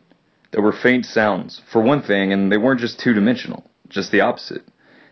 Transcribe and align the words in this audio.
There 0.52 0.64
were 0.64 0.72
faint 0.72 1.06
sounds, 1.06 1.62
for 1.72 1.82
one 1.82 2.02
thing, 2.02 2.32
and 2.32 2.52
they 2.52 2.58
weren't 2.58 2.80
just 2.80 3.00
two-dimensional, 3.00 3.70
just 3.90 4.12
the 4.12 4.22
opposite. 4.22 4.64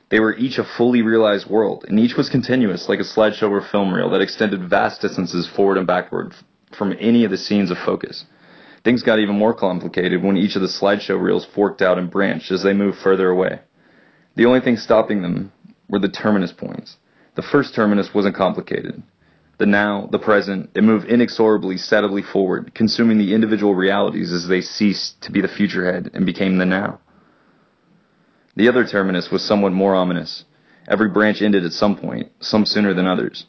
They 0.10 0.20
were 0.20 0.36
each 0.36 0.58
a 0.58 0.64
fully 0.64 1.02
realized 1.02 1.50
world, 1.50 1.86
and 1.88 2.00
each 2.00 2.16
was 2.16 2.30
continuous, 2.30 2.88
like 2.88 3.00
a 3.00 3.04
slideshow 3.04 3.50
or 3.50 3.62
film 3.62 3.94
reel 3.94 4.10
that 4.12 4.22
extended 4.22 4.70
vast 4.70 5.02
distances 5.02 5.48
forward 5.48 5.78
and 5.78 5.86
backward 5.86 6.34
from 6.72 6.96
any 7.00 7.26
of 7.26 7.32
the 7.32 7.38
scenes 7.38 7.70
of 7.70 7.78
focus. 7.78 8.26
Things 8.84 9.04
got 9.04 9.20
even 9.20 9.38
more 9.38 9.54
complicated 9.54 10.24
when 10.24 10.38
each 10.38 10.56
of 10.56 10.62
the 10.62 10.68
slideshow 10.68 11.22
reels 11.22 11.46
forked 11.46 11.82
out 11.82 11.98
and 11.98 12.10
branched 12.10 12.52
as 12.52 12.64
they 12.64 12.74
moved 12.74 13.00
further 13.00 13.30
away. 13.30 13.60
The 14.36 14.46
only 14.46 14.62
thing 14.62 14.78
stopping 14.78 15.22
them 15.22 15.52
were 15.90 16.00
the 16.00 16.10
terminus 16.10 16.52
points. 16.52 16.98
The 17.36 17.42
first 17.42 17.74
terminus 17.74 18.14
wasn't 18.14 18.36
complicated. 18.36 19.02
The 19.58 19.66
now, 19.66 20.10
the 20.12 20.20
present, 20.20 20.72
it 20.76 20.84
moved 20.84 21.08
inexorably, 21.08 21.78
steadily 21.78 22.22
forward, 22.22 22.74
consuming 22.74 23.18
the 23.18 23.34
individual 23.34 23.76
realities 23.76 24.32
as 24.32 24.48
they 24.48 24.62
ceased 24.62 25.22
to 25.22 25.32
be 25.32 25.42
the 25.42 25.48
future 25.48 25.92
head 25.92 26.10
and 26.14 26.26
became 26.26 26.58
the 26.58 26.66
now. 26.66 27.00
The 28.56 28.68
other 28.68 28.86
terminus 28.86 29.32
was 29.32 29.44
somewhat 29.44 29.72
more 29.72 29.96
ominous. 29.96 30.46
Every 30.88 31.10
branch 31.10 31.42
ended 31.42 31.66
at 31.66 31.72
some 31.72 31.96
point, 31.96 32.32
some 32.40 32.66
sooner 32.66 32.94
than 32.94 33.08
others. 33.08 33.46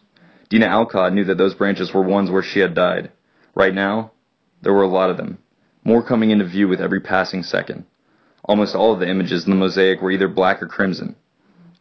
Dinah 0.50 0.66
Alcott 0.66 1.12
knew 1.12 1.24
that 1.24 1.38
those 1.38 1.54
branches 1.54 1.92
were 1.92 2.02
ones 2.02 2.30
where 2.30 2.42
she 2.42 2.60
had 2.60 2.74
died. 2.74 3.10
Right 3.54 3.74
now, 3.74 4.12
there 4.62 4.72
were 4.72 4.82
a 4.82 4.88
lot 4.88 5.10
of 5.10 5.16
them, 5.16 5.38
more 5.84 6.02
coming 6.02 6.30
into 6.30 6.44
view 6.44 6.68
with 6.68 6.80
every 6.80 7.00
passing 7.00 7.42
second. 7.42 7.84
Almost 8.44 8.74
all 8.74 8.92
of 8.92 9.00
the 9.00 9.08
images 9.08 9.44
in 9.44 9.50
the 9.50 9.56
mosaic 9.56 10.00
were 10.00 10.10
either 10.10 10.28
black 10.28 10.62
or 10.62 10.66
crimson. 10.66 11.16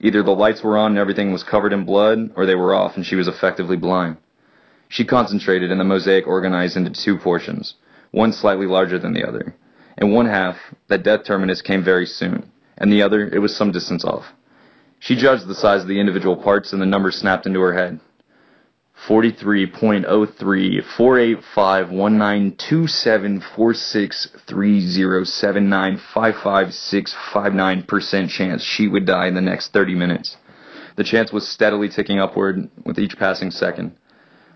Either 0.04 0.22
the 0.22 0.32
lights 0.36 0.62
were 0.62 0.78
on 0.78 0.92
and 0.92 0.98
everything 1.00 1.32
was 1.32 1.44
covered 1.44 1.72
in 1.72 1.86
blood, 1.86 2.30
or 2.36 2.46
they 2.46 2.56
were 2.56 2.76
off 2.76 2.98
and 2.98 3.06
she 3.06 3.16
was 3.16 3.30
effectively 3.30 3.78
blind. 3.78 4.18
She 4.90 5.06
concentrated 5.06 5.72
and 5.72 5.80
the 5.80 5.86
mosaic 5.86 6.28
organized 6.28 6.76
into 6.76 6.92
two 6.92 7.18
portions, 7.18 7.76
one 8.12 8.34
slightly 8.34 8.68
larger 8.68 9.00
than 9.00 9.14
the 9.14 9.26
other. 9.26 9.56
In 9.98 10.12
one 10.12 10.26
half, 10.26 10.58
that 10.90 11.04
death 11.04 11.24
terminus 11.24 11.62
came 11.62 11.84
very 11.84 12.06
soon, 12.06 12.52
and 12.78 12.92
the 12.92 13.02
other, 13.02 13.30
it 13.30 13.40
was 13.40 13.56
some 13.56 13.72
distance 13.72 14.04
off. 14.04 14.26
She 15.00 15.16
judged 15.16 15.48
the 15.48 15.56
size 15.56 15.84
of 15.84 15.88
the 15.88 16.02
individual 16.02 16.36
parts 16.36 16.74
and 16.74 16.82
the 16.82 16.86
numbers 16.86 17.16
snapped 17.16 17.46
into 17.46 17.62
her 17.62 17.74
head. 17.74 18.02
43.03 19.08 20.82
485 20.96 21.92
percent 27.86 28.30
chance 28.30 28.64
she 28.64 28.88
would 28.88 29.06
die 29.06 29.28
in 29.28 29.36
the 29.36 29.42
next 29.42 29.74
30 29.74 29.96
minutes. 29.96 30.38
The 30.96 31.04
chance 31.04 31.34
was 31.34 31.46
steadily 31.46 31.90
ticking 31.90 32.20
upward 32.20 32.70
with 32.86 32.98
each 32.98 33.18
passing 33.18 33.52
second, 33.52 33.98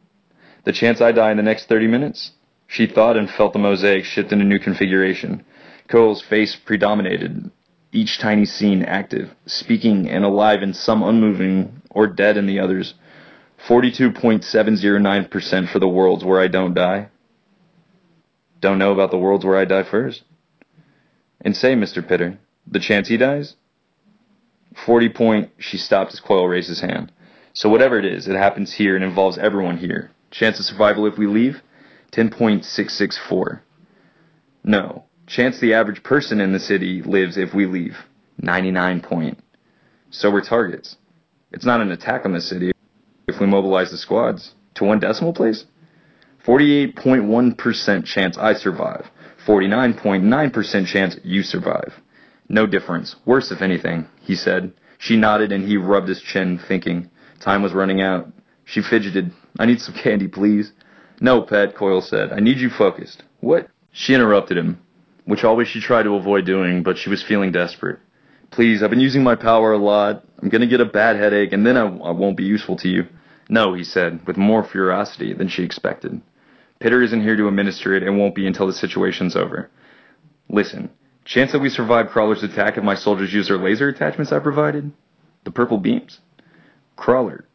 The 0.64 0.72
chance 0.72 1.00
I 1.00 1.12
die 1.12 1.30
in 1.30 1.36
the 1.36 1.42
next 1.42 1.68
30 1.68 1.86
minutes? 1.86 2.32
She 2.66 2.86
thought 2.86 3.16
and 3.16 3.30
felt 3.30 3.52
the 3.52 3.58
mosaic 3.58 4.04
shift 4.04 4.32
in 4.32 4.40
a 4.40 4.44
new 4.44 4.58
configuration. 4.58 5.44
Coil's 5.88 6.22
face 6.22 6.56
predominated, 6.56 7.50
each 7.92 8.18
tiny 8.18 8.46
scene 8.46 8.82
active, 8.82 9.30
speaking 9.46 10.08
and 10.08 10.24
alive 10.24 10.62
in 10.62 10.74
some 10.74 11.02
unmoving 11.02 11.82
or 11.90 12.06
dead 12.06 12.36
in 12.36 12.46
the 12.46 12.58
others. 12.58 12.94
42.709% 13.68 15.68
for 15.68 15.78
the 15.78 15.88
worlds 15.88 16.24
where 16.24 16.40
I 16.40 16.48
don't 16.48 16.74
die. 16.74 17.08
Don't 18.64 18.78
know 18.78 18.92
about 18.92 19.10
the 19.10 19.18
worlds 19.18 19.44
where 19.44 19.58
I 19.58 19.66
die 19.66 19.82
first. 19.82 20.22
And 21.42 21.54
say, 21.54 21.74
Mr. 21.74 22.00
Pitter, 22.08 22.38
the 22.66 22.80
chance 22.80 23.08
he 23.08 23.18
dies? 23.18 23.56
Forty 24.86 25.10
point, 25.10 25.50
she 25.58 25.76
stopped 25.76 26.14
as 26.14 26.20
Coil 26.20 26.48
raised 26.48 26.70
his 26.70 26.80
hand. 26.80 27.12
So 27.52 27.68
whatever 27.68 27.98
it 27.98 28.06
is, 28.06 28.26
it 28.26 28.36
happens 28.36 28.72
here 28.72 28.96
and 28.96 29.04
involves 29.04 29.36
everyone 29.36 29.76
here. 29.76 30.12
Chance 30.30 30.60
of 30.60 30.64
survival 30.64 31.04
if 31.04 31.18
we 31.18 31.26
leave? 31.26 31.60
10.664. 32.12 33.60
No. 34.64 35.04
Chance 35.26 35.60
the 35.60 35.74
average 35.74 36.02
person 36.02 36.40
in 36.40 36.54
the 36.54 36.58
city 36.58 37.02
lives 37.02 37.36
if 37.36 37.52
we 37.52 37.66
leave? 37.66 37.98
99 38.38 39.02
point. 39.02 39.40
So 40.08 40.30
we're 40.30 40.40
targets. 40.40 40.96
It's 41.52 41.66
not 41.66 41.82
an 41.82 41.92
attack 41.92 42.24
on 42.24 42.32
the 42.32 42.40
city 42.40 42.72
if 43.28 43.40
we 43.40 43.46
mobilize 43.46 43.90
the 43.90 43.98
squads. 43.98 44.54
To 44.76 44.84
one 44.84 45.00
decimal 45.00 45.34
place? 45.34 45.66
48.1% 46.44 48.04
chance 48.04 48.36
I 48.38 48.54
survive. 48.54 49.10
49.9% 49.46 50.86
chance 50.86 51.16
you 51.22 51.42
survive. 51.42 51.92
No 52.48 52.66
difference. 52.66 53.16
Worse, 53.24 53.50
if 53.50 53.62
anything, 53.62 54.06
he 54.20 54.34
said. 54.34 54.72
She 54.98 55.16
nodded 55.16 55.52
and 55.52 55.66
he 55.66 55.76
rubbed 55.76 56.08
his 56.08 56.20
chin, 56.20 56.58
thinking. 56.58 57.10
Time 57.40 57.62
was 57.62 57.72
running 57.72 58.00
out. 58.02 58.28
She 58.64 58.82
fidgeted. 58.82 59.32
I 59.58 59.66
need 59.66 59.80
some 59.80 59.94
candy, 60.02 60.28
please. 60.28 60.72
No, 61.20 61.42
Pat, 61.42 61.74
Coil 61.74 62.00
said. 62.00 62.32
I 62.32 62.40
need 62.40 62.58
you 62.58 62.70
focused. 62.70 63.22
What? 63.40 63.68
She 63.92 64.14
interrupted 64.14 64.58
him, 64.58 64.80
which 65.24 65.44
always 65.44 65.68
she 65.68 65.80
tried 65.80 66.02
to 66.02 66.16
avoid 66.16 66.44
doing, 66.44 66.82
but 66.82 66.98
she 66.98 67.08
was 67.08 67.22
feeling 67.22 67.52
desperate. 67.52 67.98
Please, 68.50 68.82
I've 68.82 68.90
been 68.90 69.00
using 69.00 69.22
my 69.22 69.34
power 69.34 69.72
a 69.72 69.78
lot. 69.78 70.24
I'm 70.42 70.48
gonna 70.48 70.66
get 70.66 70.80
a 70.80 70.84
bad 70.84 71.16
headache, 71.16 71.52
and 71.52 71.64
then 71.66 71.76
I, 71.76 71.86
I 71.86 72.10
won't 72.10 72.36
be 72.36 72.44
useful 72.44 72.76
to 72.78 72.88
you. 72.88 73.06
No, 73.48 73.74
he 73.74 73.84
said, 73.84 74.26
with 74.26 74.36
more 74.36 74.64
ferocity 74.64 75.32
than 75.32 75.48
she 75.48 75.62
expected. 75.62 76.20
Pitter 76.84 77.00
isn't 77.00 77.22
here 77.22 77.34
to 77.34 77.48
administer 77.48 77.94
it 77.94 78.02
and 78.02 78.18
won't 78.18 78.34
be 78.34 78.46
until 78.46 78.66
the 78.66 78.74
situation's 78.74 79.36
over. 79.36 79.70
Listen, 80.50 80.90
chance 81.24 81.50
that 81.52 81.62
we 81.62 81.70
survive 81.70 82.10
Crawler's 82.10 82.42
attack 82.42 82.76
if 82.76 82.84
my 82.84 82.94
soldiers 82.94 83.32
use 83.32 83.48
their 83.48 83.56
laser 83.56 83.88
attachments 83.88 84.32
I 84.32 84.38
provided? 84.38 84.92
The 85.44 85.50
purple 85.50 85.78
beams? 85.78 86.20
Crawler. 86.94 87.46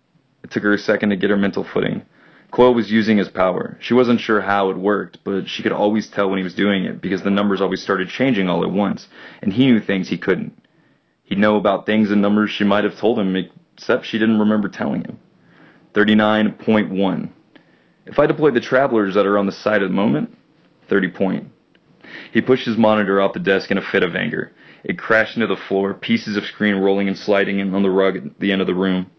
It 0.43 0.49
took 0.49 0.63
her 0.63 0.73
a 0.73 0.79
second 0.79 1.11
to 1.11 1.15
get 1.15 1.29
her 1.29 1.37
mental 1.37 1.63
footing. 1.63 2.01
Coil 2.49 2.73
was 2.73 2.91
using 2.91 3.19
his 3.19 3.29
power. 3.29 3.77
She 3.79 3.93
wasn't 3.93 4.19
sure 4.19 4.41
how 4.41 4.71
it 4.71 4.77
worked, 4.77 5.19
but 5.23 5.47
she 5.47 5.61
could 5.61 5.73
always 5.73 6.07
tell 6.07 6.27
when 6.27 6.39
he 6.39 6.43
was 6.43 6.55
doing 6.55 6.85
it 6.85 6.99
because 6.99 7.21
the 7.21 7.29
numbers 7.29 7.61
always 7.61 7.83
started 7.83 8.09
changing 8.09 8.49
all 8.49 8.63
at 8.63 8.71
once, 8.71 9.09
and 9.43 9.53
he 9.53 9.67
knew 9.67 9.79
things 9.79 10.09
he 10.09 10.17
couldn't. 10.17 10.59
He'd 11.21 11.37
know 11.37 11.55
about 11.55 11.85
things 11.85 12.09
and 12.09 12.19
numbers 12.19 12.49
she 12.49 12.63
might 12.63 12.83
have 12.83 12.97
told 12.97 13.19
him, 13.19 13.35
except 13.75 14.07
she 14.07 14.17
didn't 14.17 14.39
remember 14.39 14.69
telling 14.69 15.03
him. 15.03 15.19
39.1. 15.93 17.29
If 18.09 18.17
I 18.17 18.25
deploy 18.25 18.49
the 18.49 18.59
travelers 18.59 19.13
that 19.13 19.27
are 19.27 19.37
on 19.37 19.45
the 19.45 19.51
side 19.51 19.83
at 19.83 19.89
the 19.89 19.93
moment, 19.93 20.35
30 20.87 21.09
point. 21.09 21.47
He 22.33 22.41
pushed 22.41 22.65
his 22.65 22.75
monitor 22.75 23.21
off 23.21 23.33
the 23.33 23.39
desk 23.39 23.69
in 23.69 23.77
a 23.77 23.83
fit 23.83 24.01
of 24.01 24.15
anger. 24.15 24.51
It 24.83 24.97
crashed 24.97 25.35
into 25.35 25.45
the 25.45 25.55
floor, 25.55 25.93
pieces 25.93 26.35
of 26.35 26.45
screen 26.45 26.75
rolling 26.75 27.07
and 27.07 27.15
sliding 27.15 27.61
on 27.61 27.83
the 27.83 27.89
rug 27.91 28.17
at 28.17 28.39
the 28.39 28.51
end 28.51 28.61
of 28.61 28.67
the 28.67 28.73
room. 28.73 29.11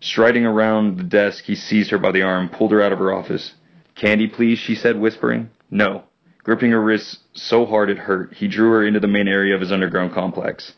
Striding 0.00 0.44
around 0.44 0.98
the 0.98 1.04
desk, 1.04 1.44
he 1.44 1.54
seized 1.54 1.90
her 1.90 1.98
by 1.98 2.12
the 2.12 2.20
arm, 2.20 2.50
pulled 2.50 2.72
her 2.72 2.82
out 2.82 2.92
of 2.92 2.98
her 2.98 3.10
office. 3.10 3.54
Candy, 3.94 4.26
please, 4.26 4.58
she 4.58 4.74
said, 4.74 5.00
whispering. 5.00 5.48
No. 5.70 6.04
Gripping 6.42 6.72
her 6.72 6.82
wrists 6.82 7.20
so 7.32 7.64
hard 7.64 7.88
it 7.88 7.96
hurt, 7.96 8.34
he 8.34 8.48
drew 8.48 8.70
her 8.72 8.86
into 8.86 9.00
the 9.00 9.08
main 9.08 9.28
area 9.28 9.54
of 9.54 9.62
his 9.62 9.72
underground 9.72 10.12
complex. 10.12 10.74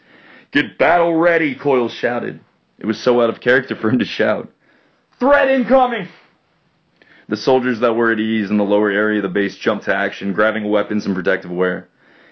Get 0.53 0.79
battle 0.79 1.17
ready, 1.17 1.57
Coil 1.57 1.89
shouted. 1.89 2.39
It 2.79 2.87
was 2.87 3.03
so 3.03 3.21
out 3.21 3.31
of 3.31 3.41
character 3.41 3.75
for 3.75 3.91
him 3.91 3.99
to 3.99 4.05
shout. 4.05 4.49
Threat 5.19 5.51
incoming! 5.51 6.07
The 7.29 7.37
soldiers 7.37 7.81
that 7.81 7.95
were 7.95 8.11
at 8.11 8.21
ease 8.21 8.51
in 8.51 8.57
the 8.57 8.65
lower 8.65 8.91
area 8.91 9.19
of 9.19 9.23
the 9.23 9.29
base 9.29 9.59
jumped 9.59 9.85
to 9.85 9.95
action, 9.95 10.33
grabbing 10.33 10.71
weapons 10.71 11.05
and 11.05 11.15
protective 11.15 11.51
wear. 11.51 11.87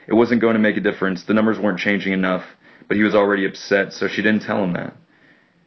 It 0.07 0.15
wasn't 0.15 0.41
going 0.41 0.55
to 0.55 0.61
make 0.61 0.79
a 0.79 0.81
difference. 0.81 1.25
The 1.25 1.35
numbers 1.35 1.59
weren't 1.59 1.79
changing 1.79 2.15
enough, 2.15 2.45
but 2.89 2.97
he 2.97 3.03
was 3.03 3.15
already 3.15 3.45
upset, 3.45 3.93
so 3.93 4.09
she 4.09 4.23
didn't 4.23 4.43
tell 4.43 4.65
him 4.65 4.73
that. 4.73 4.97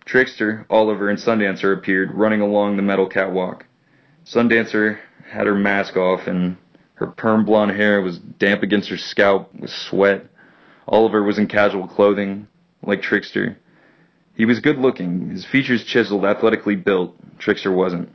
Trickster, 0.04 0.66
Oliver, 0.68 1.10
and 1.10 1.20
Sundancer 1.20 1.78
appeared, 1.78 2.12
running 2.12 2.42
along 2.42 2.76
the 2.76 2.82
metal 2.82 3.08
catwalk. 3.08 3.68
Sundancer 4.26 4.98
had 5.30 5.46
her 5.46 5.54
mask 5.54 5.96
off, 5.96 6.26
and 6.26 6.58
her 6.96 7.06
perm 7.06 7.46
blonde 7.46 7.72
hair 7.72 8.02
was 8.02 8.18
damp 8.18 8.64
against 8.64 8.90
her 8.90 8.98
scalp 8.98 9.54
with 9.54 9.70
sweat. 9.70 10.26
Oliver 10.88 11.22
was 11.22 11.38
in 11.38 11.46
casual 11.46 11.88
clothing, 11.88 12.48
like 12.82 13.04
Trickster. 13.04 13.60
He 14.34 14.46
was 14.46 14.60
good 14.60 14.80
looking, 14.80 15.30
his 15.30 15.46
features 15.46 15.84
chiseled, 15.84 16.26
athletically 16.26 16.76
built. 16.76 17.16
Trickster 17.38 17.72
wasn't. 17.72 18.10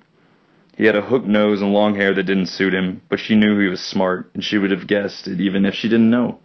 He 0.76 0.86
had 0.86 0.96
a 0.96 1.02
hooked 1.02 1.26
nose 1.26 1.62
and 1.62 1.72
long 1.72 1.94
hair 1.94 2.12
that 2.14 2.24
didn't 2.24 2.46
suit 2.46 2.74
him, 2.74 3.02
but 3.08 3.20
she 3.20 3.36
knew 3.36 3.58
he 3.60 3.68
was 3.68 3.80
smart, 3.80 4.30
and 4.34 4.42
she 4.42 4.58
would 4.58 4.72
have 4.72 4.88
guessed 4.88 5.28
it 5.28 5.40
even 5.40 5.64
if 5.64 5.74
she 5.74 5.88
didn't 5.88 6.10
know, 6.10 6.40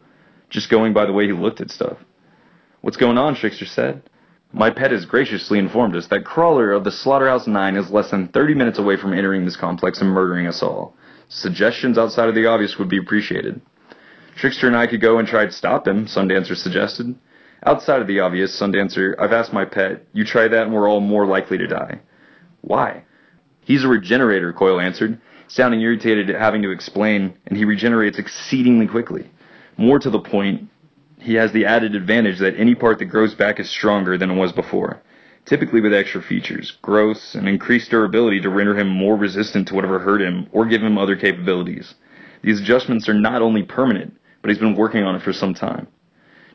just 0.49 0.69
going 0.69 0.93
by 0.93 1.05
the 1.05 1.13
way 1.13 1.25
he 1.25 1.33
looked 1.33 1.61
at 1.61 1.71
stuff. 1.71 1.97
What's 2.81 2.97
going 2.97 3.17
on? 3.17 3.35
Trickster 3.35 3.65
said. 3.65 4.03
My 4.53 4.69
pet 4.69 4.91
has 4.91 5.05
graciously 5.05 5.59
informed 5.59 5.95
us 5.95 6.07
that 6.07 6.25
Crawler 6.25 6.71
of 6.71 6.83
the 6.83 6.91
Slaughterhouse 6.91 7.47
Nine 7.47 7.75
is 7.75 7.91
less 7.91 8.09
than 8.09 8.29
30 8.29 8.55
minutes 8.55 8.79
away 8.79 8.97
from 8.97 9.13
entering 9.13 9.45
this 9.45 9.57
complex 9.57 10.01
and 10.01 10.09
murdering 10.09 10.47
us 10.47 10.63
all. 10.63 10.95
Suggestions 11.27 11.97
outside 11.97 12.29
of 12.29 12.35
the 12.35 12.47
obvious 12.47 12.77
would 12.79 12.89
be 12.89 12.97
appreciated. 12.97 13.61
Trickster 14.35 14.67
and 14.67 14.75
I 14.75 14.87
could 14.87 15.01
go 15.01 15.19
and 15.19 15.27
try 15.27 15.45
to 15.45 15.51
stop 15.51 15.87
him, 15.87 16.05
Sundancer 16.05 16.55
suggested. 16.55 17.13
Outside 17.65 18.01
of 18.01 18.07
the 18.07 18.21
obvious, 18.21 18.59
Sundancer, 18.59 19.13
I've 19.19 19.33
asked 19.33 19.53
my 19.53 19.65
pet. 19.65 20.05
You 20.13 20.23
try 20.23 20.47
that 20.47 20.63
and 20.63 20.73
we're 20.73 20.89
all 20.89 21.01
more 21.01 21.25
likely 21.25 21.57
to 21.57 21.67
die. 21.67 21.99
Why? 22.61 23.03
He's 23.69 23.83
a 23.83 23.87
regenerator, 23.87 24.51
Coil 24.51 24.79
answered, 24.79 25.21
sounding 25.47 25.81
irritated 25.81 26.27
at 26.27 26.41
having 26.41 26.63
to 26.63 26.71
explain, 26.71 27.35
and 27.45 27.55
he 27.55 27.65
regenerates 27.65 28.17
exceedingly 28.17 28.87
quickly. 28.87 29.29
More 29.77 29.99
to 29.99 30.09
the 30.09 30.17
point, 30.17 30.67
he 31.19 31.35
has 31.35 31.51
the 31.51 31.67
added 31.67 31.93
advantage 31.93 32.39
that 32.39 32.59
any 32.59 32.73
part 32.73 32.97
that 32.97 33.05
grows 33.05 33.35
back 33.35 33.59
is 33.59 33.69
stronger 33.69 34.17
than 34.17 34.31
it 34.31 34.39
was 34.39 34.51
before, 34.51 35.03
typically 35.45 35.81
with 35.81 35.93
extra 35.93 36.19
features, 36.19 36.79
growth, 36.81 37.35
and 37.35 37.47
increased 37.47 37.91
durability 37.91 38.41
to 38.41 38.49
render 38.49 38.75
him 38.75 38.89
more 38.89 39.15
resistant 39.15 39.67
to 39.67 39.75
whatever 39.75 39.99
hurt 39.99 40.23
him 40.23 40.47
or 40.51 40.65
give 40.65 40.81
him 40.81 40.97
other 40.97 41.15
capabilities. 41.15 41.93
These 42.41 42.61
adjustments 42.61 43.07
are 43.07 43.13
not 43.13 43.43
only 43.43 43.61
permanent, 43.61 44.17
but 44.41 44.49
he's 44.49 44.57
been 44.57 44.73
working 44.73 45.03
on 45.03 45.13
it 45.13 45.21
for 45.21 45.31
some 45.31 45.53
time. 45.53 45.85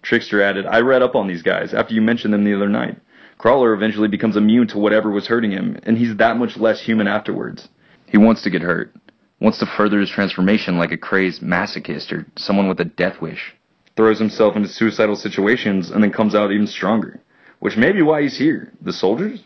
Trickster 0.03 0.43
added, 0.43 0.67
I 0.67 0.81
read 0.81 1.03
up 1.03 1.15
on 1.15 1.29
these 1.29 1.43
guys 1.43 1.75
after 1.75 1.95
you 1.95 2.03
mentioned 2.03 2.35
them 2.35 2.43
the 2.43 2.55
other 2.55 2.69
night. 2.69 2.99
Crawler 3.39 3.75
eventually 3.75 4.09
becomes 4.09 4.37
immune 4.37 4.69
to 4.69 4.79
whatever 4.79 5.11
was 5.11 5.27
hurting 5.27 5.51
him, 5.51 5.79
and 5.83 5.99
he's 5.99 6.17
that 6.17 6.37
much 6.37 6.57
less 6.57 6.81
human 6.81 7.07
afterwards. 7.07 7.69
He 8.07 8.19
wants 8.19 8.43
to 8.43 8.51
get 8.51 8.63
hurt, 8.63 8.95
wants 9.41 9.59
to 9.59 9.67
further 9.67 10.01
his 10.01 10.11
transformation 10.11 10.79
like 10.79 10.93
a 10.93 10.97
crazed 10.97 11.43
masochist 11.43 12.13
or 12.13 12.27
someone 12.37 12.69
with 12.69 12.81
a 12.81 12.85
death 12.85 13.21
wish. 13.21 13.55
Throws 13.97 14.19
himself 14.19 14.57
into 14.57 14.69
suicidal 14.69 15.17
situations 15.17 15.91
and 15.91 16.03
then 16.03 16.13
comes 16.13 16.35
out 16.35 16.53
even 16.53 16.67
stronger. 16.67 17.21
Which 17.61 17.77
may 17.77 17.93
be 17.93 18.03
why 18.03 18.23
he's 18.23 18.37
here. 18.37 18.73
The 18.81 18.93
soldiers? 18.93 19.45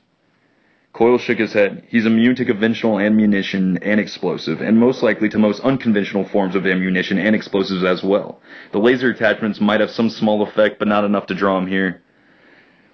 Coil 0.93 1.19
shook 1.19 1.39
his 1.39 1.53
head. 1.53 1.85
He's 1.89 2.07
immune 2.07 2.35
to 2.37 2.45
conventional 2.45 2.99
ammunition 2.99 3.79
and 3.83 4.01
explosive, 4.01 4.61
and 4.61 4.79
most 4.79 5.03
likely 5.03 5.29
to 5.29 5.39
most 5.39 5.61
unconventional 5.61 6.25
forms 6.25 6.57
of 6.57 6.67
ammunition 6.67 7.19
and 7.19 7.37
explosives 7.37 7.85
as 7.85 8.03
well. 8.03 8.41
The 8.73 8.79
laser 8.79 9.11
attachments 9.11 9.61
might 9.61 9.81
have 9.81 9.91
some 9.91 10.11
small 10.11 10.43
effect, 10.43 10.79
but 10.79 10.89
not 10.89 11.05
enough 11.05 11.27
to 11.27 11.35
draw 11.35 11.59
him 11.59 11.67
here. 11.67 12.03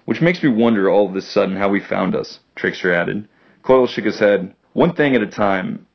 Which 0.05 0.21
makes 0.21 0.41
me 0.41 0.49
wonder 0.49 0.89
all 0.89 1.09
of 1.09 1.15
a 1.15 1.21
sudden 1.21 1.55
how 1.57 1.73
he 1.73 1.79
found 1.79 2.15
us, 2.15 2.39
Trickster 2.55 2.93
added. 2.93 3.27
Coil 3.63 3.87
shook 3.87 4.05
his 4.05 4.19
head. 4.19 4.53
One 4.73 4.93
thing 4.93 5.15
at 5.15 5.21
a 5.21 5.27
time. 5.27 5.87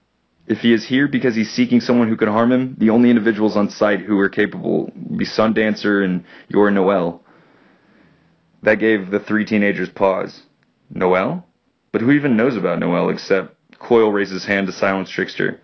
If 0.46 0.58
he 0.58 0.72
is 0.72 0.84
here 0.84 1.06
because 1.06 1.36
he's 1.36 1.50
seeking 1.50 1.80
someone 1.80 2.08
who 2.08 2.16
can 2.16 2.28
harm 2.28 2.50
him, 2.50 2.74
the 2.78 2.90
only 2.90 3.08
individuals 3.08 3.56
on 3.56 3.70
site 3.70 4.00
who 4.00 4.18
are 4.18 4.28
capable 4.28 4.90
would 4.96 5.18
be 5.18 5.24
Sundancer 5.24 6.04
and 6.04 6.24
your 6.48 6.70
Noelle. 6.72 7.22
That 8.62 8.80
gave 8.80 9.10
the 9.10 9.20
three 9.20 9.44
teenagers 9.44 9.88
pause. 9.88 10.42
Noelle? 10.92 11.46
But 11.92 12.00
who 12.00 12.10
even 12.10 12.36
knows 12.36 12.56
about 12.56 12.80
Noelle 12.80 13.10
except 13.10 13.54
Coil 13.78 14.10
raised 14.10 14.32
his 14.32 14.44
hand 14.44 14.66
to 14.66 14.72
silence 14.72 15.08
Trickster. 15.08 15.60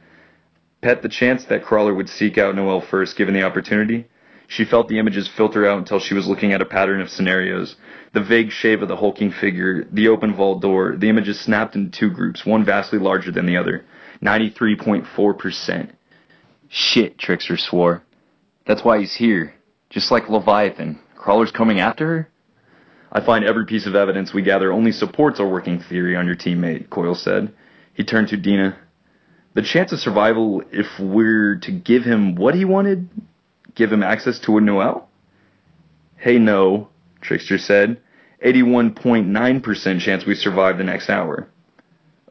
Pet 0.82 1.02
the 1.02 1.08
chance 1.08 1.44
that 1.46 1.64
Crawler 1.64 1.92
would 1.92 2.08
seek 2.08 2.38
out 2.38 2.54
Noelle 2.54 2.80
first 2.80 3.16
given 3.16 3.34
the 3.34 3.42
opportunity? 3.42 4.06
She 4.48 4.64
felt 4.64 4.88
the 4.88 4.98
images 4.98 5.28
filter 5.28 5.66
out 5.66 5.78
until 5.78 5.98
she 5.98 6.14
was 6.14 6.28
looking 6.28 6.52
at 6.52 6.62
a 6.62 6.66
pattern 6.66 7.00
of 7.00 7.10
scenarios. 7.10 7.76
The 8.12 8.22
vague 8.22 8.50
shape 8.50 8.80
of 8.80 8.88
the 8.88 8.96
hulking 8.96 9.32
figure, 9.32 9.84
the 9.92 10.08
open 10.08 10.34
vault 10.34 10.62
door, 10.62 10.96
the 10.96 11.08
images 11.08 11.40
snapped 11.40 11.74
into 11.74 11.90
two 11.90 12.10
groups, 12.10 12.46
one 12.46 12.64
vastly 12.64 12.98
larger 12.98 13.32
than 13.32 13.46
the 13.46 13.56
other. 13.56 13.84
93.4%. 14.22 15.90
Shit, 16.68 17.18
Trickster 17.18 17.56
swore. 17.56 18.02
That's 18.66 18.84
why 18.84 19.00
he's 19.00 19.14
here. 19.14 19.54
Just 19.90 20.10
like 20.10 20.28
Leviathan. 20.28 21.00
Crawler's 21.16 21.50
coming 21.50 21.80
after 21.80 22.06
her? 22.06 22.30
I 23.12 23.24
find 23.24 23.44
every 23.44 23.66
piece 23.66 23.86
of 23.86 23.94
evidence 23.94 24.32
we 24.32 24.42
gather 24.42 24.72
only 24.72 24.92
supports 24.92 25.40
our 25.40 25.48
working 25.48 25.80
theory 25.80 26.16
on 26.16 26.26
your 26.26 26.36
teammate, 26.36 26.90
Coil 26.90 27.14
said. 27.14 27.52
He 27.94 28.04
turned 28.04 28.28
to 28.28 28.36
Dinah. 28.36 28.76
The 29.54 29.62
chance 29.62 29.92
of 29.92 30.00
survival 30.00 30.62
if 30.70 30.86
we're 31.00 31.56
to 31.62 31.72
give 31.72 32.02
him 32.02 32.34
what 32.34 32.54
he 32.54 32.64
wanted? 32.64 33.08
Give 33.76 33.92
him 33.92 34.02
access 34.02 34.38
to 34.40 34.56
a 34.56 34.60
Noelle? 34.60 35.08
Hey, 36.16 36.38
no, 36.38 36.88
Trickster 37.20 37.58
said. 37.58 38.00
81.9% 38.44 40.00
chance 40.00 40.26
we 40.26 40.34
survive 40.34 40.78
the 40.78 40.84
next 40.84 41.08
hour. 41.08 41.48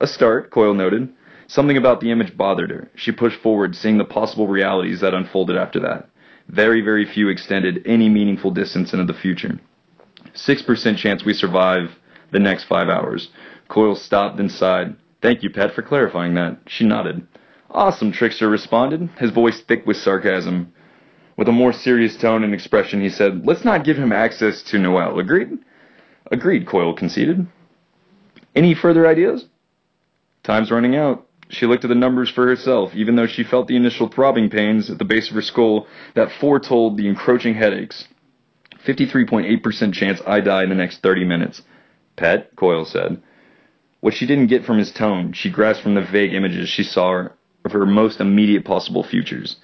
A 0.01 0.07
start, 0.07 0.51
Coil 0.51 0.73
noted. 0.73 1.09
Something 1.47 1.77
about 1.77 2.01
the 2.01 2.11
image 2.11 2.35
bothered 2.35 2.71
her. 2.71 2.89
She 2.95 3.11
pushed 3.11 3.39
forward, 3.41 3.75
seeing 3.75 3.97
the 3.97 4.05
possible 4.05 4.47
realities 4.47 5.01
that 5.01 5.13
unfolded 5.13 5.55
after 5.55 5.79
that. 5.81 6.09
Very, 6.47 6.81
very 6.81 7.05
few 7.05 7.29
extended 7.29 7.81
any 7.85 8.09
meaningful 8.09 8.51
distance 8.51 8.93
into 8.93 9.05
the 9.05 9.19
future. 9.19 9.59
6% 10.33 10.97
chance 10.97 11.23
we 11.23 11.33
survive 11.33 11.91
the 12.31 12.39
next 12.39 12.65
five 12.65 12.89
hours. 12.89 13.29
Coil 13.67 13.95
stopped 13.95 14.39
and 14.39 14.51
sighed. 14.51 14.95
Thank 15.21 15.43
you, 15.43 15.49
Pet, 15.49 15.73
for 15.73 15.81
clarifying 15.81 16.33
that. 16.35 16.57
She 16.67 16.85
nodded. 16.85 17.27
Awesome, 17.69 18.11
Trickster 18.11 18.49
responded, 18.49 19.09
his 19.19 19.31
voice 19.31 19.61
thick 19.61 19.85
with 19.85 19.97
sarcasm. 19.97 20.73
With 21.37 21.49
a 21.49 21.53
more 21.53 21.73
serious 21.73 22.15
tone 22.15 22.43
and 22.43 22.53
expression, 22.53 23.01
he 23.01 23.09
said, 23.09 23.45
Let's 23.45 23.65
not 23.65 23.83
give 23.83 23.97
him 23.97 24.11
access 24.11 24.61
to 24.63 24.79
Noelle. 24.79 25.19
Agreed? 25.19 25.57
Agreed, 26.31 26.65
Coil 26.65 26.93
conceded. 26.93 27.45
Any 28.55 28.73
further 28.73 29.05
ideas? 29.05 29.45
Time's 30.43 30.71
running 30.71 30.95
out. 30.95 31.27
She 31.49 31.65
looked 31.65 31.83
at 31.83 31.89
the 31.89 31.95
numbers 31.95 32.29
for 32.29 32.47
herself, 32.47 32.95
even 32.95 33.15
though 33.15 33.27
she 33.27 33.43
felt 33.43 33.67
the 33.67 33.75
initial 33.75 34.07
throbbing 34.07 34.49
pains 34.49 34.89
at 34.89 34.97
the 34.97 35.05
base 35.05 35.29
of 35.29 35.35
her 35.35 35.41
skull 35.41 35.87
that 36.15 36.31
foretold 36.31 36.97
the 36.97 37.07
encroaching 37.07 37.53
headaches. 37.53 38.07
53.8% 38.85 39.93
chance 39.93 40.21
I 40.25 40.39
die 40.39 40.63
in 40.63 40.69
the 40.69 40.75
next 40.75 41.01
30 41.01 41.25
minutes. 41.25 41.61
Pet, 42.15 42.55
Coil 42.55 42.85
said. 42.85 43.21
What 43.99 44.13
she 44.13 44.25
didn't 44.25 44.47
get 44.47 44.65
from 44.65 44.77
his 44.77 44.91
tone, 44.91 45.33
she 45.33 45.49
grasped 45.49 45.83
from 45.83 45.95
the 45.95 46.01
vague 46.01 46.33
images 46.33 46.69
she 46.69 46.83
saw 46.83 47.27
of 47.63 47.71
her 47.71 47.85
most 47.85 48.19
immediate 48.19 48.63
possible 48.63 49.03
futures. 49.03 49.57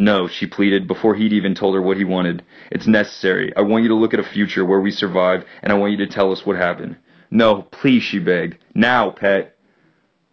No, 0.00 0.28
she 0.28 0.46
pleaded 0.46 0.86
before 0.86 1.16
he'd 1.16 1.32
even 1.32 1.56
told 1.56 1.74
her 1.74 1.82
what 1.82 1.96
he 1.96 2.04
wanted. 2.04 2.44
It's 2.70 2.86
necessary. 2.86 3.52
I 3.56 3.62
want 3.62 3.82
you 3.82 3.88
to 3.88 3.96
look 3.96 4.14
at 4.14 4.20
a 4.20 4.24
future 4.24 4.64
where 4.64 4.80
we 4.80 4.92
survive, 4.92 5.44
and 5.60 5.72
I 5.72 5.76
want 5.76 5.90
you 5.90 5.98
to 5.98 6.06
tell 6.06 6.30
us 6.30 6.46
what 6.46 6.56
happened. 6.56 6.96
No, 7.32 7.62
please, 7.62 8.04
she 8.04 8.20
begged. 8.20 8.58
Now, 8.74 9.10
pet. 9.10 9.56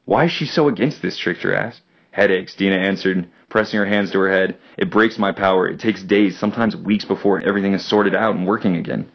Why 0.05 0.25
is 0.25 0.31
she 0.31 0.45
so 0.45 0.67
against 0.67 1.01
this? 1.01 1.17
Trickster 1.17 1.53
asked. 1.53 1.81
Headaches, 2.11 2.55
Dinah 2.55 2.75
answered, 2.75 3.27
pressing 3.49 3.79
her 3.79 3.87
hands 3.87 4.11
to 4.11 4.19
her 4.19 4.31
head. 4.31 4.57
It 4.77 4.91
breaks 4.91 5.17
my 5.17 5.31
power. 5.31 5.67
It 5.67 5.79
takes 5.79 6.03
days, 6.03 6.37
sometimes 6.37 6.75
weeks 6.75 7.03
before 7.03 7.41
everything 7.41 7.73
is 7.73 7.83
sorted 7.83 8.15
out 8.15 8.35
and 8.35 8.45
working 8.45 8.75
again. 8.75 9.11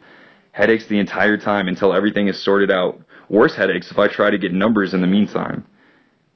Headaches 0.51 0.85
the 0.87 0.99
entire 0.99 1.37
time 1.37 1.69
until 1.69 1.93
everything 1.93 2.27
is 2.27 2.43
sorted 2.43 2.69
out. 2.69 2.99
Worse 3.29 3.55
headaches 3.55 3.89
if 3.89 3.97
I 3.97 4.09
try 4.09 4.29
to 4.29 4.37
get 4.37 4.51
numbers 4.51 4.93
in 4.93 4.99
the 4.99 5.07
meantime. 5.07 5.65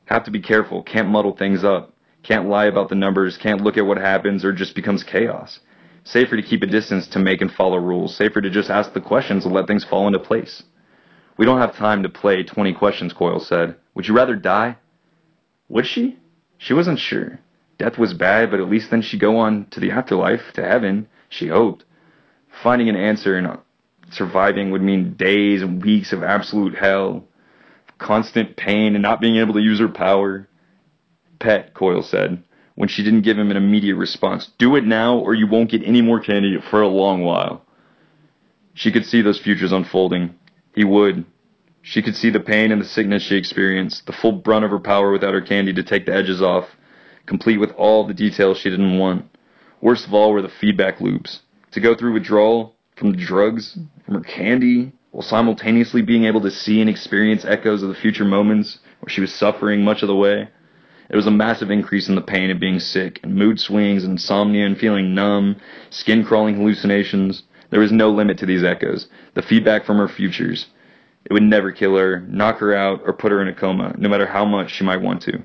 Have 0.05 0.23
to 0.23 0.31
be 0.31 0.39
careful. 0.39 0.83
Can't 0.83 1.09
muddle 1.09 1.35
things 1.35 1.65
up. 1.65 1.94
Can't 2.25 2.49
lie 2.49 2.65
about 2.65 2.89
the 2.89 2.95
numbers, 2.95 3.37
can't 3.37 3.61
look 3.61 3.77
at 3.77 3.85
what 3.85 3.97
happens, 3.97 4.43
or 4.43 4.51
just 4.51 4.73
becomes 4.73 5.03
chaos. 5.03 5.59
Safer 6.03 6.35
to 6.35 6.41
keep 6.41 6.63
a 6.63 6.67
distance 6.67 7.07
to 7.09 7.19
make 7.19 7.39
and 7.39 7.51
follow 7.51 7.77
rules. 7.77 8.15
Safer 8.15 8.41
to 8.41 8.49
just 8.49 8.71
ask 8.71 8.93
the 8.93 9.01
questions 9.01 9.45
and 9.45 9.53
let 9.53 9.67
things 9.67 9.83
fall 9.83 10.07
into 10.07 10.17
place. 10.17 10.63
We 11.37 11.45
don't 11.45 11.59
have 11.59 11.75
time 11.75 12.01
to 12.01 12.09
play 12.09 12.41
20 12.41 12.73
questions, 12.73 13.13
Coil 13.13 13.39
said. 13.39 13.75
Would 13.93 14.07
you 14.07 14.15
rather 14.15 14.35
die? 14.35 14.77
Would 15.69 15.85
she? 15.85 16.17
She 16.57 16.73
wasn't 16.73 16.97
sure. 16.97 17.39
Death 17.77 17.99
was 17.99 18.15
bad, 18.15 18.49
but 18.49 18.59
at 18.59 18.69
least 18.69 18.89
then 18.89 19.03
she'd 19.03 19.19
go 19.19 19.37
on 19.37 19.67
to 19.71 19.79
the 19.79 19.91
afterlife, 19.91 20.51
to 20.53 20.63
heaven, 20.63 21.07
she 21.29 21.49
hoped. 21.49 21.85
Finding 22.63 22.89
an 22.89 22.95
answer 22.95 23.37
and 23.37 23.59
surviving 24.09 24.71
would 24.71 24.81
mean 24.81 25.13
days 25.13 25.61
and 25.61 25.83
weeks 25.83 26.11
of 26.11 26.23
absolute 26.23 26.73
hell, 26.73 27.25
constant 27.99 28.55
pain 28.55 28.95
and 28.95 29.03
not 29.03 29.21
being 29.21 29.35
able 29.35 29.53
to 29.53 29.61
use 29.61 29.79
her 29.79 29.89
power. 29.89 30.47
Pet, 31.39 31.73
Coil 31.73 32.01
said, 32.01 32.43
when 32.75 32.89
she 32.89 33.03
didn't 33.03 33.21
give 33.21 33.37
him 33.37 33.51
an 33.51 33.57
immediate 33.57 33.95
response. 33.95 34.51
Do 34.57 34.75
it 34.75 34.83
now, 34.85 35.17
or 35.17 35.33
you 35.33 35.47
won't 35.47 35.71
get 35.71 35.83
any 35.83 36.01
more 36.01 36.19
candy 36.19 36.57
for 36.69 36.81
a 36.81 36.87
long 36.87 37.23
while. 37.23 37.65
She 38.73 38.91
could 38.91 39.05
see 39.05 39.21
those 39.21 39.39
futures 39.39 39.71
unfolding. 39.71 40.35
He 40.73 40.83
would. 40.83 41.25
She 41.81 42.01
could 42.01 42.15
see 42.15 42.29
the 42.29 42.39
pain 42.39 42.71
and 42.71 42.81
the 42.81 42.85
sickness 42.85 43.23
she 43.23 43.37
experienced, 43.37 44.05
the 44.05 44.11
full 44.11 44.33
brunt 44.33 44.65
of 44.65 44.71
her 44.71 44.79
power 44.79 45.11
without 45.11 45.33
her 45.33 45.41
candy 45.41 45.71
to 45.73 45.83
take 45.83 46.05
the 46.05 46.13
edges 46.13 46.41
off, 46.41 46.65
complete 47.25 47.57
with 47.57 47.71
all 47.77 48.05
the 48.05 48.13
details 48.13 48.57
she 48.57 48.69
didn't 48.69 48.97
want. 48.97 49.25
Worst 49.81 50.07
of 50.07 50.13
all 50.13 50.31
were 50.31 50.41
the 50.41 50.49
feedback 50.49 50.99
loops. 50.99 51.41
To 51.71 51.79
go 51.79 51.95
through 51.95 52.13
withdrawal 52.13 52.75
from 52.95 53.11
the 53.11 53.17
drugs, 53.17 53.77
from 54.05 54.15
her 54.15 54.21
candy, 54.21 54.93
while 55.11 55.21
simultaneously 55.21 56.01
being 56.01 56.25
able 56.25 56.41
to 56.41 56.51
see 56.51 56.81
and 56.81 56.89
experience 56.89 57.45
echoes 57.45 57.83
of 57.83 57.89
the 57.89 57.95
future 57.95 58.25
moments 58.25 58.79
where 58.99 59.09
she 59.09 59.21
was 59.21 59.33
suffering 59.33 59.83
much 59.83 60.01
of 60.01 60.07
the 60.07 60.15
way. 60.15 60.49
It 61.09 61.15
was 61.15 61.27
a 61.27 61.31
massive 61.31 61.69
increase 61.69 62.09
in 62.09 62.15
the 62.15 62.21
pain 62.21 62.49
of 62.49 62.59
being 62.59 62.79
sick, 62.79 63.19
and 63.23 63.35
mood 63.35 63.59
swings, 63.59 64.03
insomnia, 64.03 64.65
and 64.65 64.77
feeling 64.77 65.13
numb, 65.13 65.57
skin 65.89 66.25
crawling 66.25 66.55
hallucinations. 66.55 67.43
There 67.69 67.79
was 67.79 67.91
no 67.91 68.09
limit 68.09 68.37
to 68.39 68.45
these 68.45 68.63
echoes, 68.63 69.07
the 69.33 69.41
feedback 69.41 69.85
from 69.85 69.97
her 69.97 70.07
futures. 70.07 70.67
It 71.25 71.33
would 71.33 71.43
never 71.43 71.71
kill 71.71 71.95
her, 71.97 72.21
knock 72.21 72.59
her 72.59 72.75
out, 72.75 73.01
or 73.05 73.13
put 73.13 73.31
her 73.31 73.41
in 73.41 73.47
a 73.47 73.53
coma, 73.53 73.95
no 73.97 74.09
matter 74.09 74.25
how 74.27 74.45
much 74.45 74.71
she 74.71 74.83
might 74.83 75.01
want 75.01 75.21
to. 75.23 75.43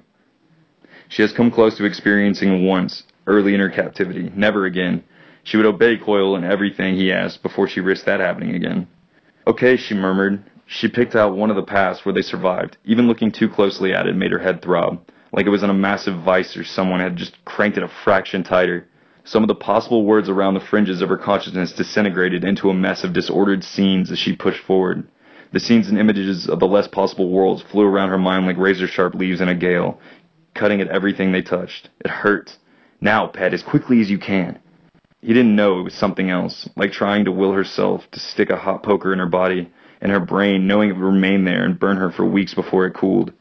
She 1.09 1.23
has 1.23 1.33
come 1.33 1.51
close 1.51 1.77
to 1.77 1.85
experiencing 1.85 2.67
once, 2.67 3.03
early 3.27 3.55
in 3.55 3.61
her 3.61 3.71
captivity. 3.71 4.31
Never 4.35 4.65
again. 4.65 5.03
She 5.43 5.57
would 5.57 5.67
obey 5.67 5.97
Coil 5.97 6.37
in 6.37 6.45
everything 6.45 6.95
he 6.95 7.13
asked 7.13 7.43
before 7.43 7.67
she 7.67 7.81
risked 7.81 8.07
that 8.07 8.21
happening 8.21 8.55
again. 8.55 8.87
Okay, 9.47 9.77
she 9.77 9.95
murmured. 9.95 10.45
She 10.67 10.87
picked 10.87 11.17
out 11.17 11.35
one 11.35 11.51
of 11.51 11.57
the 11.57 11.63
paths 11.63 12.05
where 12.05 12.13
they 12.15 12.23
survived. 12.23 12.77
Even 12.85 13.09
looking 13.09 13.33
too 13.33 13.49
closely 13.49 13.93
at 13.93 14.07
it 14.07 14.15
made 14.15 14.31
her 14.31 14.39
head 14.39 14.63
throb, 14.63 15.01
like 15.33 15.47
it 15.47 15.51
was 15.51 15.63
in 15.63 15.71
a 15.71 15.75
massive 15.75 16.23
vice 16.23 16.57
or 16.57 16.65
someone 16.65 17.01
had 17.01 17.17
just 17.17 17.45
cranked 17.45 17.79
it 17.79 17.85
a 17.85 17.89
fraction 17.89 18.43
tighter. 18.43 18.87
Some 19.25 19.45
of 19.45 19.49
the 19.49 19.55
possible 19.55 20.05
words 20.05 20.29
around 20.29 20.55
the 20.55 20.61
fringes 20.61 21.03
of 21.03 21.09
her 21.09 21.19
consciousness 21.19 21.73
disintegrated 21.73 22.43
into 22.43 22.71
a 22.71 22.75
mess 22.75 23.05
of 23.05 23.13
disordered 23.13 23.63
scenes 23.63 24.11
as 24.11 24.19
she 24.19 24.35
pushed 24.35 24.65
forward. 24.65 25.07
The 25.53 25.61
scenes 25.61 25.89
and 25.89 25.99
images 25.99 26.49
of 26.49 26.61
the 26.61 26.67
less 26.67 26.89
possible 26.89 27.29
worlds 27.29 27.63
flew 27.63 27.85
around 27.85 28.11
her 28.11 28.19
mind 28.19 28.47
like 28.47 28.57
razor 28.57 28.87
sharp 28.87 29.15
leaves 29.15 29.41
in 29.41 29.49
a 29.49 29.55
gale, 29.55 30.01
cutting 30.55 30.81
at 30.81 30.89
everything 30.89 31.33
they 31.33 31.43
touched. 31.43 31.91
It 32.05 32.11
hurt. 32.11 32.57
Now, 33.01 33.27
pet, 33.27 33.53
as 33.53 33.63
quickly 33.63 34.01
as 34.01 34.11
you 34.11 34.19
can. 34.19 34.59
He 35.21 35.35
didn't 35.35 35.57
know 35.57 35.81
it 35.81 35.85
was 35.85 35.95
something 35.95 36.31
else, 36.31 36.69
like 36.77 36.93
trying 36.93 37.27
to 37.27 37.33
will 37.33 37.53
herself 37.53 38.11
to 38.13 38.21
stick 38.21 38.49
a 38.49 38.57
hot 38.57 38.83
poker 38.83 39.13
in 39.13 39.19
her 39.19 39.29
body, 39.29 39.71
and 40.01 40.11
her 40.11 40.21
brain 40.21 40.67
knowing 40.67 40.89
it 40.89 40.95
would 40.95 41.05
remain 41.05 41.45
there 41.45 41.65
and 41.65 41.79
burn 41.79 41.99
her 41.99 42.11
for 42.11 42.25
weeks 42.25 42.55
before 42.55 42.87
it 42.87 42.95
cooled. 42.95 43.33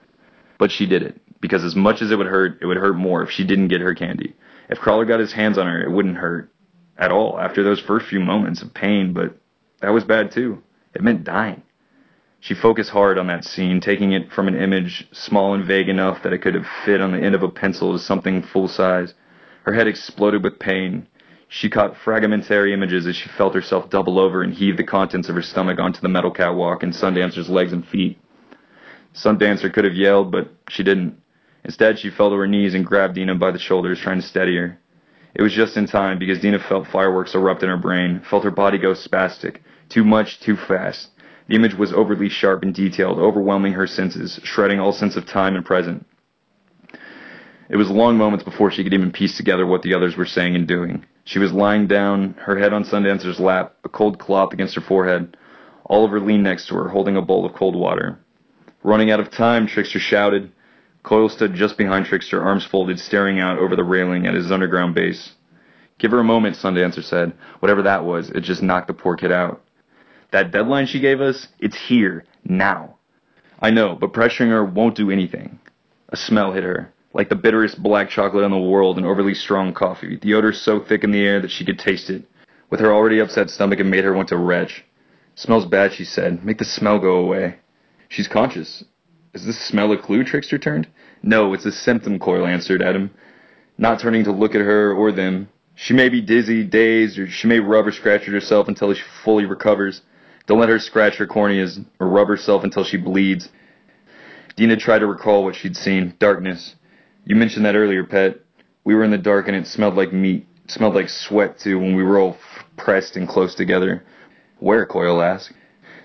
But 0.57 0.71
she 0.71 0.85
did 0.85 1.03
it, 1.03 1.21
because 1.41 1.63
as 1.63 1.75
much 1.75 2.01
as 2.01 2.11
it 2.11 2.17
would 2.17 2.27
hurt, 2.27 2.59
it 2.61 2.65
would 2.65 2.77
hurt 2.77 2.95
more 2.95 3.23
if 3.23 3.29
she 3.29 3.45
didn't 3.45 3.69
get 3.69 3.81
her 3.81 3.95
candy. 3.95 4.35
If 4.69 4.79
Crawler 4.79 5.05
got 5.05 5.19
his 5.19 5.33
hands 5.33 5.57
on 5.57 5.67
her, 5.67 5.81
it 5.81 5.91
wouldn't 5.91 6.17
hurt 6.17 6.51
at 6.97 7.11
all 7.11 7.39
after 7.39 7.63
those 7.63 7.79
first 7.79 8.07
few 8.07 8.19
moments 8.19 8.61
of 8.61 8.73
pain, 8.73 9.13
but 9.13 9.37
that 9.81 9.93
was 9.93 10.03
bad 10.03 10.31
too. 10.31 10.61
It 10.93 11.01
meant 11.01 11.23
dying. 11.23 11.63
She 12.41 12.53
focused 12.53 12.91
hard 12.91 13.17
on 13.17 13.27
that 13.27 13.43
scene, 13.43 13.81
taking 13.81 14.13
it 14.13 14.31
from 14.31 14.47
an 14.47 14.55
image 14.55 15.07
small 15.11 15.53
and 15.53 15.65
vague 15.65 15.89
enough 15.89 16.23
that 16.23 16.33
it 16.33 16.41
could 16.41 16.55
have 16.55 16.67
fit 16.85 17.01
on 17.01 17.11
the 17.11 17.19
end 17.19 17.35
of 17.35 17.43
a 17.43 17.49
pencil 17.49 17.91
to 17.93 17.99
something 17.99 18.41
full 18.41 18.67
size. 18.67 19.13
Her 19.63 19.73
head 19.73 19.87
exploded 19.87 20.43
with 20.43 20.59
pain. 20.59 21.07
She 21.49 21.69
caught 21.69 21.97
fragmentary 21.97 22.73
images 22.73 23.07
as 23.07 23.15
she 23.15 23.27
felt 23.29 23.55
herself 23.55 23.89
double 23.89 24.19
over 24.19 24.41
and 24.41 24.53
heave 24.53 24.77
the 24.77 24.83
contents 24.83 25.27
of 25.27 25.35
her 25.35 25.41
stomach 25.41 25.79
onto 25.79 25.99
the 25.99 26.07
metal 26.07 26.31
catwalk 26.31 26.83
and 26.83 26.93
Sundancer's 26.93 27.49
legs 27.49 27.73
and 27.73 27.85
feet. 27.85 28.17
Sundancer 29.13 29.73
could 29.73 29.83
have 29.83 29.95
yelled, 29.95 30.31
but 30.31 30.53
she 30.69 30.83
didn't. 30.83 31.19
Instead, 31.63 31.99
she 31.99 32.09
fell 32.09 32.29
to 32.29 32.35
her 32.35 32.47
knees 32.47 32.73
and 32.73 32.85
grabbed 32.85 33.15
Dinah 33.15 33.35
by 33.35 33.51
the 33.51 33.59
shoulders, 33.59 33.99
trying 33.99 34.21
to 34.21 34.27
steady 34.27 34.55
her. 34.55 34.79
It 35.35 35.41
was 35.41 35.53
just 35.53 35.77
in 35.77 35.85
time 35.85 36.17
because 36.17 36.41
Dinah 36.41 36.59
felt 36.59 36.87
fireworks 36.87 37.35
erupt 37.35 37.63
in 37.63 37.69
her 37.69 37.77
brain, 37.77 38.21
felt 38.29 38.43
her 38.43 38.51
body 38.51 38.77
go 38.77 38.93
spastic. 38.93 39.57
Too 39.89 40.03
much, 40.03 40.39
too 40.39 40.55
fast. 40.55 41.09
The 41.47 41.55
image 41.55 41.75
was 41.75 41.93
overly 41.93 42.29
sharp 42.29 42.63
and 42.63 42.73
detailed, 42.73 43.19
overwhelming 43.19 43.73
her 43.73 43.87
senses, 43.87 44.39
shredding 44.43 44.79
all 44.79 44.91
sense 44.91 45.15
of 45.15 45.25
time 45.25 45.55
and 45.55 45.65
present. 45.65 46.05
It 47.69 47.77
was 47.77 47.89
long 47.89 48.17
moments 48.17 48.43
before 48.43 48.71
she 48.71 48.83
could 48.83 48.93
even 48.93 49.11
piece 49.11 49.37
together 49.37 49.65
what 49.65 49.83
the 49.83 49.93
others 49.93 50.17
were 50.17 50.25
saying 50.25 50.55
and 50.55 50.67
doing. 50.67 51.05
She 51.23 51.37
was 51.37 51.53
lying 51.53 51.85
down, 51.85 52.35
her 52.39 52.57
head 52.57 52.73
on 52.73 52.83
Sundancer's 52.83 53.39
lap, 53.39 53.75
a 53.83 53.89
cold 53.89 54.17
cloth 54.17 54.53
against 54.53 54.73
her 54.75 54.81
forehead. 54.81 55.37
Oliver 55.85 56.19
leaned 56.19 56.43
next 56.43 56.67
to 56.67 56.75
her, 56.75 56.89
holding 56.89 57.15
a 57.15 57.21
bowl 57.21 57.45
of 57.45 57.53
cold 57.53 57.75
water. 57.75 58.19
Running 58.83 59.11
out 59.11 59.19
of 59.19 59.29
time, 59.29 59.67
Trickster 59.67 59.99
shouted. 59.99 60.51
Coil 61.03 61.29
stood 61.29 61.53
just 61.53 61.77
behind 61.77 62.05
Trickster, 62.05 62.41
arms 62.41 62.65
folded, 62.65 62.99
staring 62.99 63.39
out 63.39 63.59
over 63.59 63.75
the 63.75 63.83
railing 63.83 64.25
at 64.25 64.33
his 64.33 64.51
underground 64.51 64.95
base. 64.95 65.33
Give 65.97 66.11
her 66.11 66.19
a 66.19 66.23
moment, 66.23 66.55
Sundancer 66.55 67.03
said. 67.03 67.33
Whatever 67.59 67.81
that 67.83 68.05
was, 68.05 68.29
it 68.29 68.41
just 68.41 68.61
knocked 68.61 68.87
the 68.87 68.93
poor 68.93 69.15
kid 69.15 69.31
out. 69.31 69.61
That 70.31 70.51
deadline 70.51 70.85
she 70.85 70.99
gave 70.99 71.21
us, 71.21 71.47
it's 71.59 71.77
here, 71.87 72.25
now. 72.43 72.95
I 73.59 73.71
know, 73.71 73.95
but 73.95 74.13
pressuring 74.13 74.49
her 74.49 74.63
won't 74.63 74.95
do 74.95 75.11
anything. 75.11 75.59
A 76.09 76.17
smell 76.17 76.53
hit 76.53 76.63
her 76.63 76.93
like 77.13 77.29
the 77.29 77.35
bitterest 77.35 77.81
black 77.81 78.09
chocolate 78.09 78.43
in 78.43 78.51
the 78.51 78.57
world 78.57 78.97
and 78.97 79.05
overly 79.05 79.33
strong 79.33 79.73
coffee, 79.73 80.17
the 80.21 80.33
odor 80.33 80.53
so 80.53 80.79
thick 80.79 81.03
in 81.03 81.11
the 81.11 81.25
air 81.25 81.41
that 81.41 81.51
she 81.51 81.65
could 81.65 81.79
taste 81.79 82.09
it. 82.09 82.23
With 82.69 82.79
her 82.79 82.93
already 82.93 83.19
upset 83.19 83.49
stomach, 83.49 83.79
it 83.79 83.85
made 83.85 84.03
her 84.03 84.13
want 84.13 84.29
to 84.29 84.37
retch. 84.37 84.85
Smells 85.35 85.65
bad, 85.65 85.93
she 85.93 86.05
said. 86.05 86.45
Make 86.45 86.59
the 86.59 86.65
smell 86.65 86.99
go 86.99 87.15
away. 87.15 87.57
She's 88.09 88.27
conscious. 88.27 88.83
Is 89.33 89.45
this 89.45 89.59
smell 89.59 89.91
a 89.91 89.97
clue? 89.97 90.23
Trickster 90.23 90.57
turned. 90.57 90.87
No, 91.21 91.53
it's 91.53 91.65
a 91.65 91.71
symptom, 91.71 92.17
Coil 92.17 92.47
answered 92.47 92.81
Adam, 92.81 93.11
not 93.77 93.99
turning 93.99 94.23
to 94.23 94.31
look 94.31 94.55
at 94.55 94.61
her 94.61 94.93
or 94.93 95.11
them. 95.11 95.49
She 95.75 95.93
may 95.93 96.09
be 96.09 96.21
dizzy, 96.21 96.63
dazed, 96.63 97.19
or 97.19 97.27
she 97.27 97.47
may 97.47 97.59
rub 97.59 97.87
or 97.87 97.91
scratch 97.91 98.23
at 98.23 98.33
herself 98.33 98.67
until 98.67 98.93
she 98.93 99.03
fully 99.23 99.45
recovers. 99.45 100.01
Don't 100.47 100.59
let 100.59 100.69
her 100.69 100.79
scratch 100.79 101.17
her 101.17 101.27
corneas 101.27 101.79
or 101.99 102.09
rub 102.09 102.27
herself 102.27 102.63
until 102.63 102.83
she 102.83 102.97
bleeds. 102.97 103.49
Dinah 104.55 104.77
tried 104.77 104.99
to 104.99 105.07
recall 105.07 105.43
what 105.43 105.55
she'd 105.55 105.77
seen. 105.77 106.15
Darkness. 106.19 106.75
You 107.23 107.35
mentioned 107.35 107.65
that 107.65 107.75
earlier, 107.75 108.03
Pet. 108.03 108.39
We 108.83 108.95
were 108.95 109.03
in 109.03 109.11
the 109.11 109.17
dark 109.17 109.47
and 109.47 109.55
it 109.55 109.67
smelled 109.67 109.95
like 109.95 110.11
meat. 110.11 110.47
It 110.65 110.71
smelled 110.71 110.95
like 110.95 111.07
sweat, 111.07 111.59
too, 111.59 111.77
when 111.79 111.95
we 111.95 112.03
were 112.03 112.19
all 112.19 112.37
pressed 112.77 113.15
and 113.15 113.27
close 113.27 113.53
together. 113.53 114.03
Where? 114.57 114.85
Coil 114.85 115.21
asked. 115.21 115.53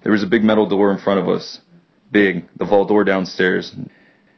There 0.02 0.12
was 0.12 0.22
a 0.22 0.28
big 0.28 0.44
metal 0.44 0.68
door 0.68 0.92
in 0.92 0.98
front 0.98 1.20
of 1.20 1.28
us. 1.28 1.60
Big. 2.10 2.48
The 2.56 2.64
vault 2.64 2.88
door 2.88 3.04
downstairs. 3.04 3.74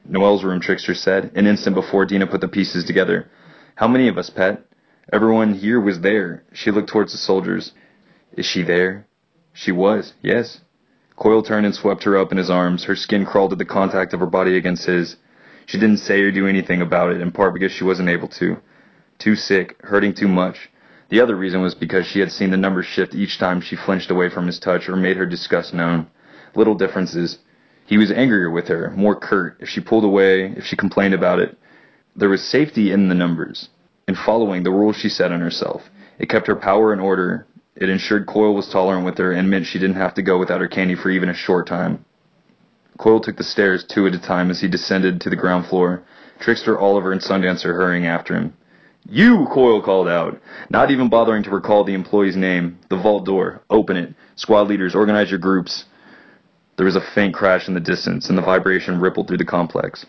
Noelle's 0.08 0.44
room, 0.44 0.60
Trickster 0.60 0.94
said, 0.94 1.32
an 1.34 1.46
instant 1.46 1.74
before 1.74 2.06
Dinah 2.06 2.28
put 2.28 2.40
the 2.40 2.48
pieces 2.48 2.84
together. 2.84 3.28
How 3.74 3.88
many 3.88 4.08
of 4.08 4.18
us, 4.18 4.30
Pet? 4.30 4.64
Everyone 5.12 5.54
here 5.54 5.80
was 5.80 6.00
there. 6.00 6.44
She 6.52 6.70
looked 6.70 6.88
towards 6.88 7.12
the 7.12 7.18
soldiers. 7.18 7.72
Is 8.36 8.46
she 8.46 8.62
there? 8.62 9.06
She 9.52 9.72
was, 9.72 10.12
yes. 10.22 10.60
Coil 11.16 11.42
turned 11.42 11.66
and 11.66 11.74
swept 11.74 12.04
her 12.04 12.16
up 12.16 12.30
in 12.30 12.38
his 12.38 12.50
arms. 12.50 12.84
Her 12.84 12.96
skin 12.96 13.24
crawled 13.24 13.52
at 13.52 13.58
the 13.58 13.64
contact 13.64 14.12
of 14.12 14.20
her 14.20 14.26
body 14.26 14.56
against 14.56 14.86
his. 14.86 15.16
She 15.66 15.78
didn't 15.78 15.98
say 15.98 16.20
or 16.20 16.30
do 16.30 16.46
anything 16.46 16.82
about 16.82 17.12
it, 17.12 17.20
in 17.20 17.32
part 17.32 17.54
because 17.54 17.72
she 17.72 17.84
wasn't 17.84 18.08
able 18.08 18.28
to. 18.28 18.58
Too 19.18 19.34
sick, 19.34 19.76
hurting 19.82 20.14
too 20.14 20.28
much. 20.28 20.70
The 21.08 21.20
other 21.20 21.36
reason 21.36 21.62
was 21.62 21.74
because 21.74 22.06
she 22.06 22.20
had 22.20 22.32
seen 22.32 22.50
the 22.50 22.56
numbers 22.56 22.86
shift 22.86 23.14
each 23.14 23.38
time 23.38 23.60
she 23.60 23.76
flinched 23.76 24.10
away 24.10 24.28
from 24.28 24.46
his 24.46 24.58
touch 24.58 24.88
or 24.88 24.96
made 24.96 25.16
her 25.16 25.26
disgust 25.26 25.72
known. 25.72 26.08
Little 26.54 26.74
differences. 26.74 27.38
He 27.86 27.98
was 27.98 28.10
angrier 28.10 28.50
with 28.50 28.66
her, 28.68 28.92
more 28.96 29.14
curt, 29.14 29.58
if 29.60 29.68
she 29.68 29.80
pulled 29.80 30.04
away, 30.04 30.52
if 30.56 30.64
she 30.64 30.76
complained 30.76 31.14
about 31.14 31.38
it. 31.38 31.56
There 32.16 32.28
was 32.28 32.42
safety 32.42 32.90
in 32.90 33.08
the 33.08 33.14
numbers, 33.14 33.68
in 34.08 34.16
following 34.16 34.62
the 34.62 34.72
rules 34.72 34.96
she 34.96 35.08
set 35.08 35.30
on 35.30 35.40
herself. 35.40 35.82
It 36.18 36.28
kept 36.28 36.48
her 36.48 36.56
power 36.56 36.92
in 36.92 36.98
order. 36.98 37.46
It 37.76 37.88
ensured 37.88 38.26
Coil 38.26 38.54
was 38.54 38.68
tolerant 38.68 39.04
with 39.04 39.18
her 39.18 39.32
and 39.32 39.48
meant 39.48 39.66
she 39.66 39.78
didn't 39.78 39.96
have 39.96 40.14
to 40.14 40.22
go 40.22 40.38
without 40.38 40.60
her 40.60 40.68
candy 40.68 40.96
for 40.96 41.10
even 41.10 41.28
a 41.28 41.34
short 41.34 41.66
time. 41.66 42.04
Coil 42.98 43.20
took 43.20 43.36
the 43.36 43.44
stairs 43.44 43.84
two 43.84 44.06
at 44.06 44.14
a 44.14 44.18
time 44.18 44.50
as 44.50 44.60
he 44.60 44.68
descended 44.68 45.20
to 45.20 45.30
the 45.30 45.36
ground 45.36 45.66
floor, 45.66 46.02
Trickster, 46.40 46.78
Oliver, 46.78 47.12
and 47.12 47.20
Sundancer 47.20 47.74
hurrying 47.74 48.06
after 48.06 48.34
him. 48.34 48.54
You! 49.08 49.46
Coil 49.52 49.82
called 49.82 50.08
out, 50.08 50.40
not 50.70 50.90
even 50.90 51.08
bothering 51.08 51.44
to 51.44 51.50
recall 51.50 51.84
the 51.84 51.94
employee's 51.94 52.36
name. 52.36 52.78
The 52.88 52.96
vault 52.96 53.24
door. 53.24 53.62
Open 53.70 53.96
it. 53.96 54.14
Squad 54.34 54.68
leaders, 54.68 54.94
organize 54.94 55.30
your 55.30 55.38
groups. 55.38 55.84
There 56.76 56.86
was 56.86 56.96
a 56.96 57.00
faint 57.14 57.34
crash 57.34 57.68
in 57.68 57.74
the 57.74 57.80
distance, 57.80 58.28
and 58.28 58.36
the 58.36 58.42
vibration 58.42 59.00
rippled 59.00 59.28
through 59.28 59.38
the 59.38 59.44
complex. 59.44 60.04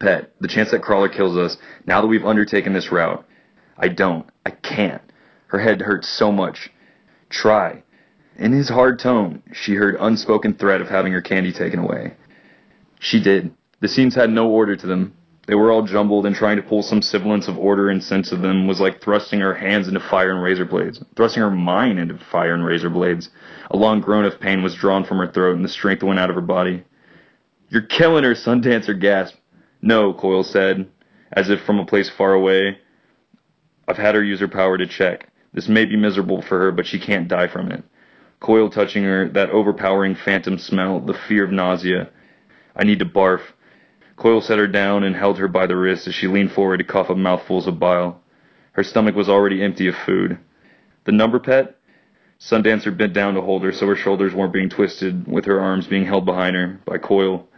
Pet, 0.00 0.32
the 0.40 0.48
chance 0.48 0.70
that 0.70 0.82
Crawler 0.82 1.08
kills 1.08 1.36
us, 1.36 1.56
now 1.86 2.00
that 2.00 2.08
we've 2.08 2.24
undertaken 2.24 2.72
this 2.72 2.90
route. 2.90 3.24
I 3.78 3.88
don't. 3.88 4.26
I 4.44 4.50
can't. 4.50 5.02
Her 5.48 5.58
head 5.58 5.80
hurts 5.80 6.08
so 6.08 6.32
much. 6.32 6.70
Try. 7.30 7.82
In 8.36 8.52
his 8.52 8.68
hard 8.68 8.98
tone, 8.98 9.42
she 9.52 9.74
heard 9.74 9.96
unspoken 10.00 10.54
threat 10.54 10.80
of 10.80 10.88
having 10.88 11.12
her 11.12 11.22
candy 11.22 11.52
taken 11.52 11.78
away. 11.78 12.14
She 12.98 13.22
did. 13.22 13.52
The 13.80 13.88
scenes 13.88 14.14
had 14.14 14.30
no 14.30 14.48
order 14.48 14.74
to 14.74 14.86
them. 14.86 15.14
They 15.46 15.54
were 15.54 15.70
all 15.70 15.82
jumbled, 15.82 16.24
and 16.24 16.34
trying 16.34 16.56
to 16.56 16.62
pull 16.62 16.82
some 16.82 17.02
semblance 17.02 17.48
of 17.48 17.58
order 17.58 17.90
and 17.90 18.02
sense 18.02 18.32
of 18.32 18.40
them 18.40 18.66
was 18.66 18.80
like 18.80 19.02
thrusting 19.02 19.40
her 19.40 19.54
hands 19.54 19.88
into 19.88 20.00
fire 20.00 20.30
and 20.30 20.42
razor 20.42 20.64
blades, 20.64 21.02
thrusting 21.16 21.42
her 21.42 21.50
mind 21.50 21.98
into 21.98 22.16
fire 22.16 22.54
and 22.54 22.64
razor 22.64 22.88
blades. 22.88 23.28
A 23.70 23.76
long 23.76 24.00
groan 24.00 24.24
of 24.24 24.40
pain 24.40 24.62
was 24.62 24.74
drawn 24.74 25.04
from 25.04 25.18
her 25.18 25.30
throat, 25.30 25.56
and 25.56 25.64
the 25.64 25.68
strength 25.68 26.02
went 26.02 26.18
out 26.18 26.30
of 26.30 26.36
her 26.36 26.42
body. 26.42 26.84
You're 27.68 27.82
killing 27.82 28.24
her, 28.24 28.34
Sundancer 28.34 28.98
gasped. 28.98 29.38
No, 29.82 30.14
Coil 30.14 30.44
said, 30.44 30.88
as 31.32 31.50
if 31.50 31.60
from 31.60 31.78
a 31.78 31.84
place 31.84 32.08
far 32.08 32.32
away. 32.32 32.78
I've 33.86 33.98
had 33.98 34.14
her 34.14 34.22
use 34.22 34.40
her 34.40 34.48
power 34.48 34.78
to 34.78 34.86
check. 34.86 35.28
This 35.52 35.68
may 35.68 35.84
be 35.84 35.96
miserable 35.96 36.40
for 36.40 36.58
her, 36.58 36.72
but 36.72 36.86
she 36.86 36.98
can't 36.98 37.28
die 37.28 37.48
from 37.48 37.70
it. 37.70 37.84
Coil 38.40 38.70
touching 38.70 39.04
her, 39.04 39.28
that 39.30 39.50
overpowering 39.50 40.14
phantom 40.14 40.58
smell, 40.58 41.00
the 41.00 41.14
fear 41.28 41.44
of 41.44 41.52
nausea. 41.52 42.08
I 42.74 42.84
need 42.84 42.98
to 43.00 43.04
barf. 43.04 43.40
Coil 44.16 44.40
set 44.40 44.58
her 44.58 44.66
down 44.66 45.04
and 45.04 45.16
held 45.16 45.38
her 45.38 45.48
by 45.48 45.66
the 45.66 45.76
wrist 45.76 46.06
as 46.06 46.14
she 46.14 46.28
leaned 46.28 46.52
forward 46.52 46.78
to 46.78 46.84
cough 46.84 47.10
up 47.10 47.16
mouthfuls 47.16 47.66
of 47.66 47.78
bile. 47.78 48.20
Her 48.72 48.84
stomach 48.84 49.14
was 49.14 49.28
already 49.28 49.62
empty 49.62 49.88
of 49.88 49.96
food. 49.96 50.38
The 51.04 51.12
number 51.12 51.38
pet? 51.38 51.76
Sundancer 52.38 52.96
bent 52.96 53.12
down 53.12 53.34
to 53.34 53.40
hold 53.40 53.62
her 53.62 53.72
so 53.72 53.86
her 53.86 53.96
shoulders 53.96 54.34
weren't 54.34 54.52
being 54.52 54.68
twisted, 54.68 55.26
with 55.26 55.44
her 55.46 55.60
arms 55.60 55.86
being 55.86 56.04
held 56.04 56.24
behind 56.24 56.56
her 56.56 56.80
by 56.84 56.98
Coil. 56.98 57.48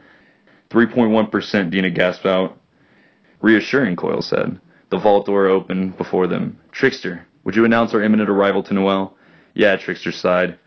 3.1%, 0.71 1.71
Dinah 1.71 1.91
gasped 1.91 2.27
out. 2.27 2.59
Reassuring, 3.41 3.97
Coil 3.97 4.23
said. 4.23 4.61
The 4.91 4.99
vault 4.99 5.27
door 5.27 5.47
opened 5.47 5.97
before 5.97 6.27
them. 6.27 6.59
Trickster, 6.73 7.27
would 7.45 7.57
you 7.57 7.65
announce 7.65 7.95
our 7.95 8.03
imminent 8.03 8.31
arrival 8.31 8.63
to 8.65 8.75
Noelle? 8.75 9.17
Yeah, 9.55 9.77
Trickster 9.77 10.13
sighed. 10.13 10.59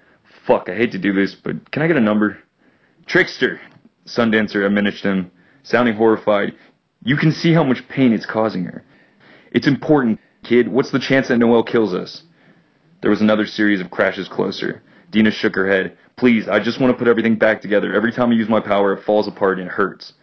Fuck, 0.46 0.69
I 0.69 0.75
hate 0.75 0.91
to 0.93 0.98
do 0.98 1.13
this, 1.13 1.36
but 1.36 1.72
can 1.72 1.81
I 1.81 1.88
get 1.88 1.98
a 1.98 2.01
number? 2.01 2.39
Trickster! 3.05 3.62
Sundancer 4.05 4.65
admonished 4.65 5.03
him, 5.03 5.31
sounding 5.63 5.96
horrified. 5.96 6.54
You 7.04 7.16
can 7.16 7.32
see 7.32 7.54
how 7.54 7.63
much 7.63 7.88
pain 7.88 8.13
it's 8.13 8.25
causing 8.25 8.66
her. 8.66 8.84
It's 9.51 9.68
important, 9.68 10.20
kid. 10.44 10.68
What's 10.68 10.92
the 10.92 11.00
chance 11.00 11.28
that 11.28 11.38
Noelle 11.38 11.63
kills 11.63 11.94
us? 11.94 12.24
There 13.01 13.10
was 13.12 13.22
another 13.22 13.46
series 13.46 13.82
of 13.82 13.92
crashes 13.92 14.28
closer. 14.28 14.82
Dinah 15.12 15.32
shook 15.32 15.56
her 15.56 15.70
head. 15.70 15.98
Please, 16.18 16.48
I 16.48 16.60
just 16.60 16.80
want 16.80 16.92
to 16.94 16.98
put 16.98 17.08
everything 17.08 17.36
back 17.36 17.62
together. 17.62 17.94
Every 17.94 18.12
time 18.12 18.30
I 18.30 18.34
use 18.36 18.50
my 18.50 18.60
power, 18.60 18.94
it 18.94 19.06
falls 19.06 19.28
apart 19.28 19.60
and 19.60 19.68
it 19.68 19.72
hurts. 19.72 20.13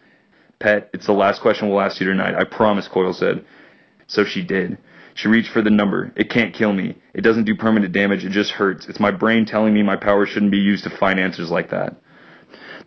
Pet, 0.59 0.89
it's 0.93 1.07
the 1.07 1.13
last 1.13 1.41
question 1.41 1.69
we'll 1.69 1.81
ask 1.81 1.99
you 1.99 2.07
tonight. 2.07 2.35
I 2.35 2.43
promise, 2.43 2.87
Coil 2.87 3.13
said. 3.13 3.43
So 4.07 4.23
she 4.23 4.43
did. 4.43 4.77
She 5.15 5.27
reached 5.27 5.51
for 5.51 5.63
the 5.63 5.71
number. 5.71 6.11
It 6.15 6.29
can't 6.29 6.53
kill 6.53 6.73
me. 6.73 6.95
It 7.13 7.21
doesn't 7.21 7.45
do 7.45 7.55
permanent 7.55 7.91
damage. 7.91 8.23
It 8.23 8.29
just 8.29 8.51
hurts. 8.51 8.87
It's 8.87 8.99
my 8.99 9.11
brain 9.11 9.45
telling 9.45 9.73
me 9.73 9.81
my 9.81 9.95
power 9.95 10.25
shouldn't 10.25 10.51
be 10.51 10.59
used 10.59 10.83
to 10.83 10.95
find 10.97 11.19
answers 11.19 11.49
like 11.49 11.71
that. 11.71 11.95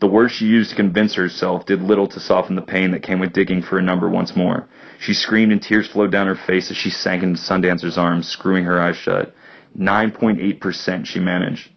The 0.00 0.08
words 0.08 0.32
she 0.32 0.46
used 0.46 0.70
to 0.70 0.76
convince 0.76 1.14
herself 1.14 1.66
did 1.66 1.82
little 1.82 2.08
to 2.08 2.20
soften 2.20 2.56
the 2.56 2.62
pain 2.62 2.92
that 2.92 3.02
came 3.02 3.20
with 3.20 3.34
digging 3.34 3.60
for 3.60 3.78
a 3.78 3.82
number 3.82 4.08
once 4.08 4.34
more. 4.34 4.66
She 4.98 5.12
screamed 5.12 5.52
and 5.52 5.62
tears 5.62 5.88
flowed 5.88 6.10
down 6.10 6.26
her 6.26 6.34
face 6.34 6.70
as 6.70 6.78
she 6.78 6.88
sank 6.88 7.22
into 7.22 7.38
Sundancer's 7.38 7.98
arms, 7.98 8.26
screwing 8.26 8.64
her 8.64 8.80
eyes 8.80 8.96
shut. 8.96 9.34
9.8% 9.78 11.04
she 11.04 11.20
managed. 11.20 11.68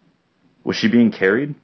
Was 0.63 0.77
she 0.77 0.88
being 0.88 1.12
carried? 1.12 1.56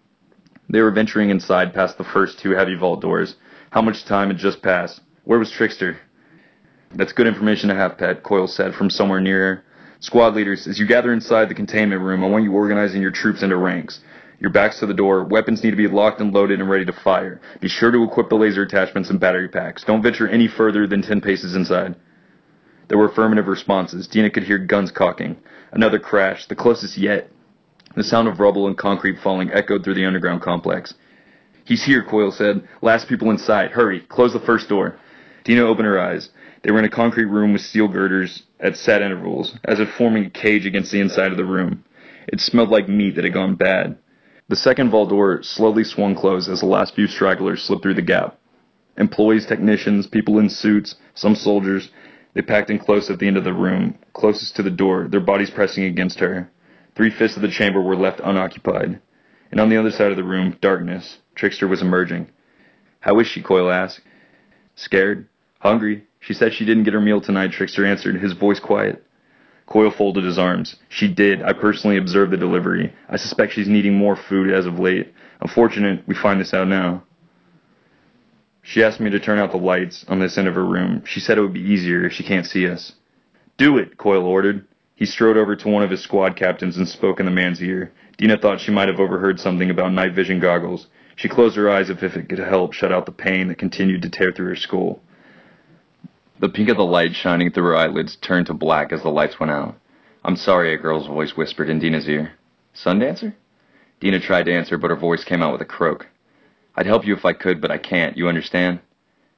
They 0.67 0.81
were 0.81 0.91
venturing 0.91 1.29
inside 1.29 1.73
past 1.73 1.97
the 1.97 2.03
first 2.03 2.39
two 2.39 2.51
heavy 2.51 2.75
vault 2.75 3.01
doors. 3.01 3.35
How 3.71 3.81
much 3.81 4.03
time 4.03 4.27
had 4.27 4.37
just 4.37 4.61
passed? 4.61 4.99
Where 5.23 5.39
was 5.39 5.51
Trickster? 5.51 5.97
That's 6.93 7.13
good 7.13 7.27
information 7.27 7.69
to 7.69 7.75
have, 7.75 7.97
Pet, 7.97 8.21
Coil 8.21 8.47
said 8.47 8.75
from 8.75 8.89
somewhere 8.89 9.21
near 9.21 9.39
her. 9.39 9.63
Squad 10.01 10.35
leaders, 10.35 10.67
as 10.67 10.77
you 10.79 10.85
gather 10.85 11.13
inside 11.13 11.49
the 11.49 11.55
containment 11.55 12.01
room, 12.01 12.23
I 12.23 12.27
want 12.27 12.43
you 12.43 12.53
organizing 12.53 13.01
your 13.01 13.11
troops 13.11 13.43
into 13.43 13.57
ranks. 13.57 14.01
Your 14.39 14.51
backs 14.51 14.79
to 14.79 14.85
the 14.85 14.93
door, 14.93 15.25
weapons 15.25 15.63
need 15.63 15.71
to 15.71 15.75
be 15.75 15.87
locked 15.87 16.21
and 16.21 16.33
loaded 16.33 16.61
and 16.61 16.69
ready 16.69 16.85
to 16.85 16.93
fire. 16.93 17.41
Be 17.59 17.67
sure 17.67 17.91
to 17.91 18.03
equip 18.03 18.29
the 18.29 18.35
laser 18.35 18.63
attachments 18.63 19.09
and 19.09 19.19
battery 19.19 19.49
packs. 19.49 19.83
Don't 19.83 20.01
venture 20.01 20.29
any 20.29 20.47
further 20.47 20.87
than 20.87 21.01
ten 21.01 21.19
paces 21.19 21.55
inside. 21.55 21.95
There 22.87 22.97
were 22.97 23.09
affirmative 23.09 23.47
responses. 23.47 24.07
Dinah 24.07 24.31
could 24.31 24.43
hear 24.43 24.57
guns 24.57 24.91
cocking. 24.91 25.37
Another 25.71 25.99
crash, 25.99 26.47
the 26.47 26.55
closest 26.55 26.97
yet. 26.97 27.29
The 27.95 28.03
sound 28.03 28.27
of 28.27 28.39
rubble 28.39 28.67
and 28.67 28.77
concrete 28.77 29.19
falling 29.19 29.51
echoed 29.51 29.83
through 29.83 29.95
the 29.95 30.05
underground 30.05 30.41
complex. 30.41 30.93
He's 31.65 31.83
here, 31.83 32.03
Coil 32.03 32.31
said. 32.31 32.67
Last 32.81 33.07
people 33.07 33.29
inside. 33.29 33.71
Hurry, 33.71 33.99
close 33.99 34.33
the 34.33 34.39
first 34.39 34.69
door. 34.69 34.97
Dina 35.43 35.61
opened 35.61 35.85
her 35.85 35.99
eyes. 35.99 36.29
They 36.63 36.71
were 36.71 36.79
in 36.79 36.85
a 36.85 36.89
concrete 36.89 37.25
room 37.25 37.53
with 37.53 37.61
steel 37.61 37.87
girders 37.87 38.43
at 38.59 38.77
set 38.77 39.01
intervals, 39.01 39.55
as 39.65 39.79
if 39.79 39.89
forming 39.91 40.25
a 40.25 40.29
cage 40.29 40.65
against 40.65 40.91
the 40.91 40.99
inside 40.99 41.31
of 41.31 41.37
the 41.37 41.45
room. 41.45 41.83
It 42.27 42.41
smelled 42.41 42.69
like 42.69 42.87
meat 42.87 43.15
that 43.15 43.23
had 43.23 43.33
gone 43.33 43.55
bad. 43.55 43.97
The 44.49 44.55
second 44.55 44.89
vault 44.89 45.09
door 45.09 45.43
slowly 45.43 45.83
swung 45.83 46.15
closed 46.15 46.49
as 46.49 46.61
the 46.61 46.65
last 46.65 46.95
few 46.95 47.05
stragglers 47.05 47.61
slipped 47.61 47.83
through 47.83 47.93
the 47.93 48.01
gap. 48.01 48.35
Employees, 48.97 49.45
technicians, 49.45 50.07
people 50.07 50.39
in 50.39 50.49
suits, 50.49 50.95
some 51.13 51.35
soldiers, 51.35 51.89
they 52.33 52.41
packed 52.41 52.71
in 52.71 52.79
close 52.79 53.11
at 53.11 53.19
the 53.19 53.27
end 53.27 53.37
of 53.37 53.43
the 53.43 53.53
room, 53.53 53.99
closest 54.13 54.55
to 54.55 54.63
the 54.63 54.71
door, 54.71 55.07
their 55.07 55.19
bodies 55.19 55.51
pressing 55.51 55.83
against 55.83 56.19
her. 56.19 56.49
Three 56.95 57.11
fifths 57.11 57.35
of 57.35 57.43
the 57.43 57.47
chamber 57.47 57.79
were 57.79 57.95
left 57.95 58.21
unoccupied. 58.23 58.99
And 59.51 59.59
on 59.59 59.69
the 59.69 59.77
other 59.77 59.91
side 59.91 60.09
of 60.09 60.17
the 60.17 60.23
room, 60.23 60.57
darkness. 60.61 61.19
Trickster 61.35 61.67
was 61.67 61.83
emerging. 61.83 62.29
How 63.01 63.19
is 63.19 63.27
she? 63.27 63.43
Coil 63.43 63.69
asked. 63.71 64.01
Scared? 64.75 65.27
Hungry? 65.59 66.05
She 66.21 66.33
said 66.33 66.53
she 66.53 66.65
didn't 66.65 66.83
get 66.83 66.93
her 66.93 67.01
meal 67.01 67.21
tonight, 67.21 67.51
Trickster 67.51 67.85
answered, 67.85 68.19
his 68.19 68.33
voice 68.33 68.59
quiet. 68.59 69.05
Coil 69.69 69.91
folded 69.91 70.23
his 70.23 70.39
arms. 70.39 70.77
She 70.89 71.07
did. 71.07 71.43
I 71.43 71.53
personally 71.53 71.97
observed 71.97 72.31
the 72.31 72.37
delivery. 72.37 72.91
I 73.07 73.17
suspect 73.17 73.53
she's 73.53 73.67
needing 73.67 73.93
more 73.93 74.15
food 74.15 74.51
as 74.51 74.65
of 74.65 74.79
late. 74.79 75.13
Unfortunate 75.41 76.03
we 76.07 76.15
find 76.15 76.41
this 76.41 76.55
out 76.55 76.67
now. 76.67 77.03
She 78.63 78.83
asked 78.83 78.99
me 78.99 79.11
to 79.11 79.19
turn 79.19 79.37
out 79.37 79.51
the 79.51 79.57
lights 79.57 80.05
on 80.07 80.19
this 80.19 80.39
end 80.39 80.47
of 80.47 80.55
her 80.55 80.65
room. 80.65 81.03
She 81.05 81.19
said 81.19 81.37
it 81.37 81.41
would 81.41 81.53
be 81.53 81.61
easier 81.61 82.03
if 82.03 82.13
she 82.13 82.23
can't 82.23 82.47
see 82.47 82.67
us. 82.67 82.93
Do 83.57 83.77
it, 83.77 83.97
Coil 83.97 84.25
ordered. 84.25 84.65
He 84.95 85.05
strode 85.05 85.37
over 85.37 85.55
to 85.55 85.69
one 85.69 85.83
of 85.83 85.91
his 85.91 86.01
squad 86.01 86.35
captains 86.35 86.75
and 86.75 86.87
spoke 86.87 87.19
in 87.19 87.27
the 87.27 87.31
man's 87.31 87.61
ear. 87.61 87.93
Dinah 88.17 88.39
thought 88.39 88.59
she 88.59 88.71
might 88.71 88.89
have 88.89 88.99
overheard 88.99 89.39
something 89.39 89.69
about 89.69 89.93
night 89.93 90.13
vision 90.13 90.39
goggles. 90.39 90.87
She 91.15 91.29
closed 91.29 91.55
her 91.55 91.69
eyes 91.69 91.91
as 91.91 92.01
if 92.01 92.17
it 92.17 92.27
could 92.27 92.39
help 92.39 92.73
shut 92.73 92.91
out 92.91 93.05
the 93.05 93.11
pain 93.11 93.47
that 93.49 93.59
continued 93.59 94.01
to 94.01 94.09
tear 94.09 94.31
through 94.31 94.47
her 94.47 94.55
skull. 94.55 94.99
The 96.39 96.47
pink 96.47 96.69
of 96.69 96.77
the 96.77 96.85
light 96.85 97.15
shining 97.15 97.51
through 97.51 97.65
her 97.65 97.75
eyelids 97.75 98.15
turned 98.15 98.45
to 98.47 98.53
black 98.53 98.93
as 98.93 99.01
the 99.01 99.09
lights 99.09 99.41
went 99.41 99.51
out. 99.51 99.75
I'm 100.23 100.37
sorry, 100.37 100.73
a 100.73 100.77
girl's 100.77 101.05
voice 101.05 101.35
whispered 101.35 101.69
in 101.69 101.79
Dinah's 101.79 102.07
ear. 102.07 102.31
Sundancer? 102.73 103.33
Dinah 103.99 104.21
tried 104.21 104.45
to 104.45 104.53
answer, 104.53 104.77
but 104.77 104.89
her 104.89 104.95
voice 104.95 105.25
came 105.25 105.41
out 105.41 105.51
with 105.51 105.61
a 105.61 105.65
croak. 105.65 106.07
I'd 106.75 106.85
help 106.85 107.05
you 107.05 107.13
if 107.13 107.25
I 107.25 107.33
could, 107.33 107.59
but 107.59 107.71
I 107.71 107.77
can't, 107.77 108.15
you 108.15 108.29
understand? 108.29 108.79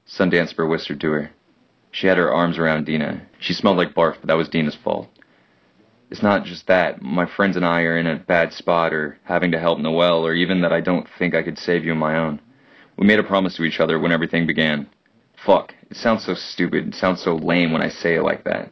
Sundancer 0.08 0.70
whispered 0.70 1.02
to 1.02 1.12
her. 1.12 1.32
She 1.90 2.06
had 2.06 2.18
her 2.18 2.32
arms 2.32 2.60
around 2.60 2.86
Dinah. 2.86 3.24
She 3.40 3.54
smelled 3.54 3.78
like 3.78 3.96
barf, 3.96 4.18
but 4.20 4.28
that 4.28 4.38
was 4.38 4.50
Dinah's 4.50 4.76
fault. 4.76 5.10
It's 6.12 6.22
not 6.22 6.46
just 6.46 6.68
that. 6.68 7.02
My 7.02 7.26
friends 7.26 7.56
and 7.56 7.66
I 7.66 7.82
are 7.82 7.98
in 7.98 8.06
a 8.06 8.18
bad 8.18 8.54
spot, 8.54 8.94
or 8.94 9.18
having 9.24 9.52
to 9.54 9.60
help 9.60 9.80
Noelle, 9.80 10.24
or 10.24 10.36
even 10.36 10.62
that 10.62 10.74
I 10.74 10.82
don't 10.82 11.08
think 11.18 11.34
I 11.34 11.42
could 11.42 11.58
save 11.58 11.84
you 11.84 11.94
on 11.94 11.98
my 11.98 12.18
own. 12.18 12.40
We 12.96 13.08
made 13.08 13.20
a 13.20 13.24
promise 13.24 13.56
to 13.56 13.64
each 13.64 13.80
other 13.80 13.98
when 13.98 14.12
everything 14.12 14.46
began. 14.46 14.88
Fuck. 15.45 15.73
It 15.89 15.97
sounds 15.97 16.23
so 16.25 16.34
stupid. 16.34 16.88
It 16.88 16.95
sounds 16.95 17.21
so 17.21 17.36
lame 17.36 17.71
when 17.71 17.82
I 17.82 17.89
say 17.89 18.15
it 18.15 18.23
like 18.23 18.43
that. 18.43 18.71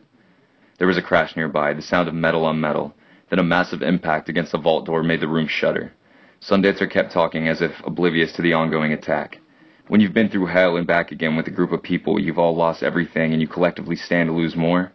There 0.78 0.88
was 0.88 0.98
a 0.98 1.02
crash 1.02 1.36
nearby, 1.36 1.74
the 1.74 1.82
sound 1.82 2.08
of 2.08 2.14
metal 2.14 2.46
on 2.46 2.62
metal. 2.62 2.94
Then 3.30 3.40
a 3.40 3.44
massive 3.44 3.82
impact 3.82 4.30
against 4.30 4.52
the 4.52 4.58
vault 4.58 4.86
door 4.86 5.04
made 5.04 5.20
the 5.20 5.28
room 5.28 5.48
shudder. 5.48 5.94
Sundancer 6.42 6.90
kept 6.90 7.12
talking 7.12 7.48
as 7.48 7.62
if 7.62 7.72
oblivious 7.84 8.32
to 8.34 8.42
the 8.42 8.54
ongoing 8.54 8.94
attack. 8.94 9.40
When 9.88 10.00
you've 10.00 10.14
been 10.14 10.30
through 10.30 10.46
hell 10.46 10.78
and 10.78 10.88
back 10.88 11.12
again 11.12 11.36
with 11.36 11.48
a 11.48 11.52
group 11.52 11.72
of 11.72 11.84
people, 11.84 12.20
you've 12.20 12.38
all 12.38 12.56
lost 12.56 12.84
everything 12.84 13.34
and 13.34 13.42
you 13.42 13.48
collectively 13.48 13.96
stand 13.96 14.30
to 14.30 14.34
lose 14.34 14.56
more. 14.56 14.92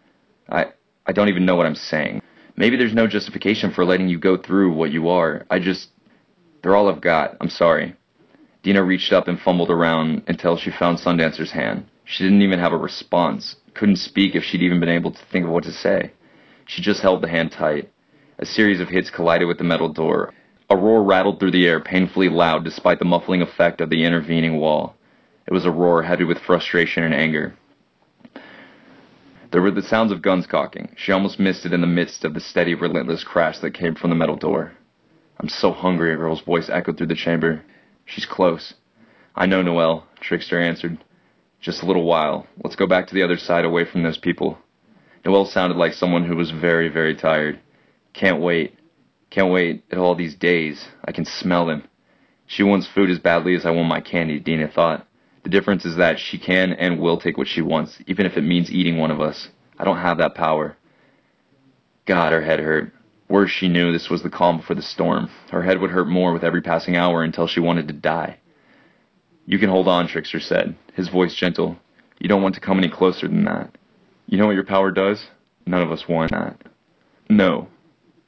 I, 0.49 0.67
I 1.05 1.11
don't 1.11 1.29
even 1.29 1.45
know 1.45 1.55
what 1.55 1.65
I'm 1.65 1.75
saying. 1.75 2.21
Maybe 2.55 2.77
there's 2.77 2.93
no 2.93 3.05
justification 3.05 3.71
for 3.71 3.85
letting 3.85 4.07
you 4.07 4.17
go 4.17 4.37
through 4.37 4.73
what 4.73 4.91
you 4.91 5.09
are. 5.09 5.45
I 5.49 5.59
just, 5.59 5.89
they're 6.61 6.75
all 6.75 6.89
I've 6.89 7.01
got. 7.01 7.35
I'm 7.41 7.49
sorry. 7.49 7.95
Dinah 8.65 8.83
reached 8.83 9.13
up 9.13 9.27
and 9.27 9.39
fumbled 9.39 9.69
around 9.69 10.23
until 10.25 10.57
she 10.57 10.71
found 10.71 10.97
Sundancer's 10.97 11.51
hand. 11.51 11.85
She 12.03 12.23
didn't 12.23 12.41
even 12.41 12.57
have 12.57 12.73
a 12.73 12.77
response, 12.77 13.57
couldn't 13.75 13.97
speak 13.97 14.33
if 14.33 14.43
she'd 14.43 14.63
even 14.63 14.79
been 14.79 14.89
able 14.89 15.11
to 15.11 15.25
think 15.31 15.45
of 15.45 15.51
what 15.51 15.65
to 15.65 15.71
say. 15.71 16.13
She 16.65 16.81
just 16.81 17.01
held 17.01 17.21
the 17.21 17.29
hand 17.29 17.51
tight. 17.51 17.91
A 18.39 18.45
series 18.45 18.79
of 18.79 18.89
hits 18.89 19.11
collided 19.11 19.47
with 19.47 19.59
the 19.59 19.63
metal 19.63 19.89
door. 19.89 20.33
A 20.67 20.75
roar 20.75 21.03
rattled 21.03 21.39
through 21.39 21.51
the 21.51 21.67
air, 21.67 21.79
painfully 21.79 22.27
loud 22.27 22.63
despite 22.63 22.97
the 22.97 23.05
muffling 23.05 23.43
effect 23.43 23.81
of 23.81 23.91
the 23.91 24.03
intervening 24.03 24.57
wall. 24.57 24.95
It 25.45 25.53
was 25.53 25.65
a 25.65 25.71
roar 25.71 26.01
heavy 26.01 26.23
with 26.23 26.39
frustration 26.39 27.03
and 27.03 27.13
anger. 27.13 27.53
There 29.51 29.61
were 29.61 29.69
the 29.69 29.83
sounds 29.83 30.11
of 30.11 30.23
guns 30.23 30.47
cocking. 30.47 30.89
She 30.97 31.11
almost 31.11 31.39
missed 31.39 31.67
it 31.67 31.73
in 31.73 31.81
the 31.81 31.87
midst 31.87 32.25
of 32.25 32.33
the 32.33 32.39
steady, 32.39 32.73
relentless 32.73 33.23
crash 33.23 33.59
that 33.59 33.75
came 33.75 33.93
from 33.93 34.09
the 34.09 34.15
metal 34.15 34.37
door. 34.37 34.73
I'm 35.39 35.49
so 35.49 35.71
hungry, 35.71 36.11
a 36.15 36.17
girl's 36.17 36.41
voice 36.41 36.67
echoed 36.67 36.97
through 36.97 37.07
the 37.07 37.15
chamber. 37.15 37.63
She's 38.05 38.25
close. 38.25 38.75
I 39.35 39.45
know, 39.45 39.61
Noelle, 39.61 40.07
Trickster 40.21 40.59
answered. 40.59 41.03
Just 41.59 41.81
a 41.81 41.85
little 41.85 42.05
while. 42.05 42.47
Let's 42.63 42.75
go 42.75 42.87
back 42.87 43.07
to 43.07 43.13
the 43.15 43.23
other 43.23 43.37
side 43.37 43.65
away 43.65 43.85
from 43.85 44.03
those 44.03 44.17
people. 44.17 44.59
Noelle 45.25 45.45
sounded 45.45 45.77
like 45.77 45.93
someone 45.93 46.25
who 46.25 46.35
was 46.35 46.51
very, 46.51 46.87
very 46.87 47.15
tired. 47.15 47.59
Can't 48.13 48.39
wait. 48.39 48.77
Can't 49.31 49.51
wait 49.51 49.83
at 49.91 49.97
all 49.97 50.15
these 50.15 50.35
days. 50.35 50.87
I 51.03 51.11
can 51.11 51.25
smell 51.25 51.65
them. 51.65 51.83
She 52.45 52.61
wants 52.61 52.87
food 52.87 53.09
as 53.09 53.19
badly 53.19 53.55
as 53.55 53.65
I 53.65 53.71
want 53.71 53.89
my 53.89 54.01
candy, 54.01 54.39
Dinah 54.39 54.69
thought. 54.69 55.07
The 55.43 55.49
difference 55.49 55.85
is 55.85 55.97
that 55.97 56.19
she 56.19 56.37
can 56.37 56.73
and 56.73 56.99
will 56.99 57.19
take 57.19 57.37
what 57.37 57.47
she 57.47 57.61
wants, 57.61 57.97
even 58.07 58.25
if 58.25 58.37
it 58.37 58.41
means 58.41 58.71
eating 58.71 58.97
one 58.97 59.11
of 59.11 59.19
us. 59.19 59.49
I 59.77 59.83
don't 59.83 59.97
have 59.97 60.19
that 60.19 60.35
power. 60.35 60.77
God, 62.05 62.31
her 62.31 62.41
head 62.41 62.59
hurt. 62.59 62.93
Worse, 63.27 63.49
she 63.49 63.67
knew 63.67 63.91
this 63.91 64.09
was 64.09 64.21
the 64.21 64.29
calm 64.29 64.57
before 64.57 64.75
the 64.75 64.81
storm. 64.81 65.29
Her 65.51 65.63
head 65.63 65.81
would 65.81 65.91
hurt 65.91 66.07
more 66.07 66.31
with 66.31 66.43
every 66.43 66.61
passing 66.61 66.95
hour 66.95 67.23
until 67.23 67.47
she 67.47 67.59
wanted 67.59 67.87
to 67.87 67.93
die. 67.93 68.37
You 69.47 69.57
can 69.59 69.69
hold 69.69 69.87
on, 69.87 70.07
Trickster 70.07 70.39
said, 70.39 70.75
his 70.93 71.09
voice 71.09 71.35
gentle. 71.35 71.77
You 72.19 72.29
don't 72.29 72.41
want 72.41 72.55
to 72.55 72.61
come 72.61 72.77
any 72.77 72.89
closer 72.89 73.27
than 73.27 73.45
that. 73.45 73.77
You 74.27 74.37
know 74.37 74.45
what 74.45 74.55
your 74.55 74.63
power 74.63 74.91
does? 74.91 75.25
None 75.65 75.81
of 75.81 75.91
us 75.91 76.07
want 76.07 76.31
that. 76.31 76.61
No. 77.29 77.67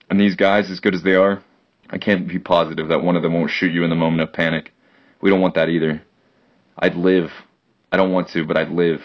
And 0.09 0.19
these 0.19 0.35
guys, 0.35 0.69
as 0.71 0.79
good 0.79 0.95
as 0.95 1.03
they 1.03 1.15
are, 1.15 1.43
I 1.89 1.97
can't 1.97 2.27
be 2.27 2.39
positive 2.39 2.89
that 2.89 3.03
one 3.03 3.15
of 3.15 3.23
them 3.23 3.33
won't 3.33 3.51
shoot 3.51 3.71
you 3.71 3.83
in 3.83 3.89
the 3.89 3.95
moment 3.95 4.21
of 4.21 4.33
panic. 4.33 4.73
We 5.21 5.29
don't 5.29 5.41
want 5.41 5.55
that 5.55 5.69
either. 5.69 6.01
I'd 6.77 6.95
live. 6.95 7.31
I 7.91 7.97
don't 7.97 8.11
want 8.11 8.29
to, 8.29 8.45
but 8.45 8.57
I'd 8.57 8.71
live. 8.71 9.01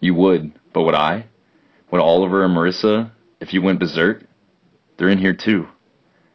You 0.00 0.14
would, 0.14 0.52
but 0.72 0.82
would 0.82 0.94
I? 0.94 1.26
Would 1.90 2.00
Oliver 2.00 2.44
and 2.44 2.54
Marissa, 2.54 3.10
if 3.40 3.54
you 3.54 3.62
went 3.62 3.80
berserk? 3.80 4.24
They're 4.96 5.08
in 5.08 5.18
here 5.18 5.34
too. 5.34 5.68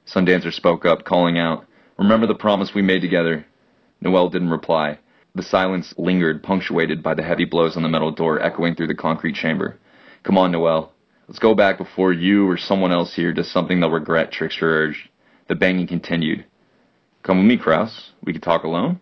Sundancer 0.05 0.53
spoke 0.53 0.85
up, 0.85 1.05
calling 1.05 1.37
out, 1.37 1.65
Remember 1.97 2.27
the 2.27 2.35
promise 2.35 2.73
we 2.73 2.81
made 2.81 3.01
together. 3.01 3.45
Noelle 4.01 4.29
didn't 4.29 4.49
reply. 4.49 4.99
The 5.35 5.43
silence 5.43 5.93
lingered, 5.97 6.41
punctuated 6.41 7.03
by 7.03 7.13
the 7.13 7.23
heavy 7.23 7.45
blows 7.45 7.77
on 7.77 7.83
the 7.83 7.89
metal 7.89 8.11
door 8.11 8.41
echoing 8.41 8.75
through 8.75 8.87
the 8.87 8.95
concrete 8.95 9.35
chamber. 9.35 9.77
Come 10.23 10.37
on, 10.37 10.51
Noelle. 10.51 10.91
Let's 11.27 11.39
go 11.39 11.53
back 11.53 11.77
before 11.77 12.11
you 12.11 12.49
or 12.49 12.57
someone 12.57 12.91
else 12.91 13.13
here 13.13 13.33
does 13.33 13.51
something 13.51 13.79
they'll 13.79 13.91
regret, 13.91 14.31
Trickster 14.31 14.69
urged. 14.69 15.09
The 15.47 15.55
banging 15.55 15.87
continued. 15.87 16.45
Come 17.21 17.37
with 17.37 17.47
me, 17.47 17.57
Krouse. 17.57 18.09
We 18.23 18.33
could 18.33 18.43
talk 18.43 18.63
alone? 18.63 19.01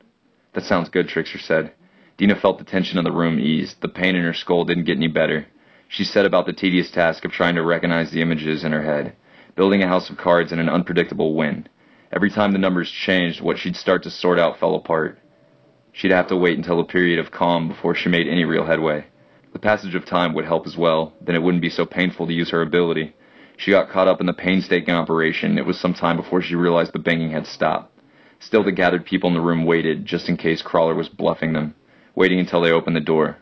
That 0.53 0.65
sounds 0.65 0.89
good, 0.89 1.07
Trickster 1.07 1.39
said. 1.39 1.71
Dinah 2.17 2.35
felt 2.35 2.57
the 2.57 2.65
tension 2.65 2.97
in 2.97 3.03
the 3.03 3.11
room 3.11 3.39
ease. 3.39 3.75
The 3.79 3.87
pain 3.87 4.15
in 4.15 4.23
her 4.23 4.33
skull 4.33 4.65
didn't 4.65 4.85
get 4.85 4.97
any 4.97 5.07
better. 5.07 5.45
She 5.87 6.03
set 6.03 6.25
about 6.25 6.45
the 6.47 6.53
tedious 6.53 6.91
task 6.91 7.23
of 7.23 7.31
trying 7.31 7.55
to 7.55 7.63
recognize 7.63 8.11
the 8.11 8.21
images 8.21 8.63
in 8.63 8.71
her 8.71 8.83
head, 8.83 9.15
building 9.57 9.81
a 9.81 9.87
house 9.87 10.09
of 10.11 10.17
cards 10.17 10.51
in 10.51 10.59
an 10.59 10.69
unpredictable 10.69 11.33
wind. 11.33 11.67
Every 12.13 12.29
time 12.29 12.53
the 12.53 12.59
numbers 12.59 12.91
changed, 12.91 13.41
what 13.41 13.57
she'd 13.57 13.75
start 13.75 14.03
to 14.03 14.11
sort 14.11 14.39
out 14.39 14.59
fell 14.59 14.75
apart. 14.75 15.19
She'd 15.91 16.11
have 16.11 16.27
to 16.27 16.37
wait 16.37 16.57
until 16.57 16.79
a 16.79 16.85
period 16.85 17.17
of 17.17 17.31
calm 17.31 17.67
before 17.67 17.95
she 17.95 18.07
made 18.07 18.27
any 18.27 18.45
real 18.45 18.67
headway. 18.67 19.07
The 19.53 19.59
passage 19.59 19.95
of 19.95 20.05
time 20.05 20.35
would 20.35 20.45
help 20.45 20.67
as 20.67 20.77
well, 20.77 21.13
then 21.19 21.35
it 21.35 21.41
wouldn't 21.41 21.63
be 21.63 21.71
so 21.71 21.87
painful 21.87 22.27
to 22.27 22.33
use 22.33 22.51
her 22.51 22.61
ability. 22.61 23.15
She 23.57 23.71
got 23.71 23.89
caught 23.89 24.07
up 24.07 24.21
in 24.21 24.27
the 24.27 24.33
painstaking 24.33 24.93
operation. 24.93 25.57
It 25.57 25.65
was 25.65 25.79
some 25.79 25.95
time 25.95 26.17
before 26.17 26.43
she 26.43 26.53
realized 26.53 26.93
the 26.93 26.99
banging 26.99 27.31
had 27.31 27.47
stopped. 27.47 27.99
Still, 28.39 28.63
the 28.63 28.71
gathered 28.71 29.05
people 29.05 29.27
in 29.29 29.33
the 29.33 29.41
room 29.41 29.65
waited, 29.65 30.05
just 30.05 30.29
in 30.29 30.37
case 30.37 30.61
Crawler 30.61 30.93
was 30.93 31.09
bluffing 31.09 31.53
them, 31.53 31.73
waiting 32.13 32.39
until 32.39 32.61
they 32.61 32.71
opened 32.71 32.95
the 32.95 33.01
door. 33.01 33.37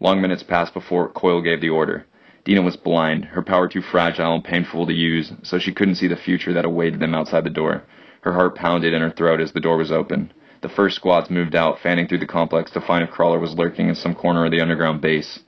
Long 0.00 0.22
minutes 0.22 0.42
passed 0.42 0.72
before 0.72 1.10
Coil 1.10 1.42
gave 1.42 1.60
the 1.60 1.68
order. 1.68 2.06
Dinah 2.44 2.62
was 2.62 2.76
blind, 2.76 3.26
her 3.26 3.42
power 3.42 3.68
too 3.68 3.82
fragile 3.82 4.34
and 4.34 4.44
painful 4.44 4.86
to 4.86 4.92
use, 4.92 5.32
so 5.42 5.58
she 5.58 5.72
couldn't 5.72 5.96
see 5.96 6.06
the 6.06 6.16
future 6.16 6.52
that 6.52 6.64
awaited 6.64 7.00
them 7.00 7.14
outside 7.14 7.44
the 7.44 7.50
door. 7.50 7.84
Her 8.22 8.32
heart 8.32 8.54
pounded 8.54 8.92
in 8.92 9.02
her 9.02 9.10
throat 9.10 9.40
as 9.40 9.52
the 9.52 9.60
door 9.60 9.76
was 9.76 9.92
open. 9.92 10.32
The 10.60 10.68
first 10.68 10.96
squads 10.96 11.30
moved 11.30 11.54
out, 11.54 11.78
fanning 11.78 12.06
through 12.06 12.18
the 12.18 12.26
complex 12.26 12.70
to 12.72 12.80
find 12.80 13.02
if 13.02 13.10
Crawler 13.10 13.38
was 13.38 13.54
lurking 13.54 13.88
in 13.88 13.94
some 13.94 14.14
corner 14.14 14.44
of 14.44 14.50
the 14.50 14.60
underground 14.60 15.00
base. 15.00 15.40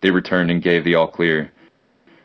They 0.00 0.10
returned 0.10 0.50
and 0.50 0.62
gave 0.62 0.84
the 0.84 0.94
all 0.94 1.08
clear. 1.08 1.52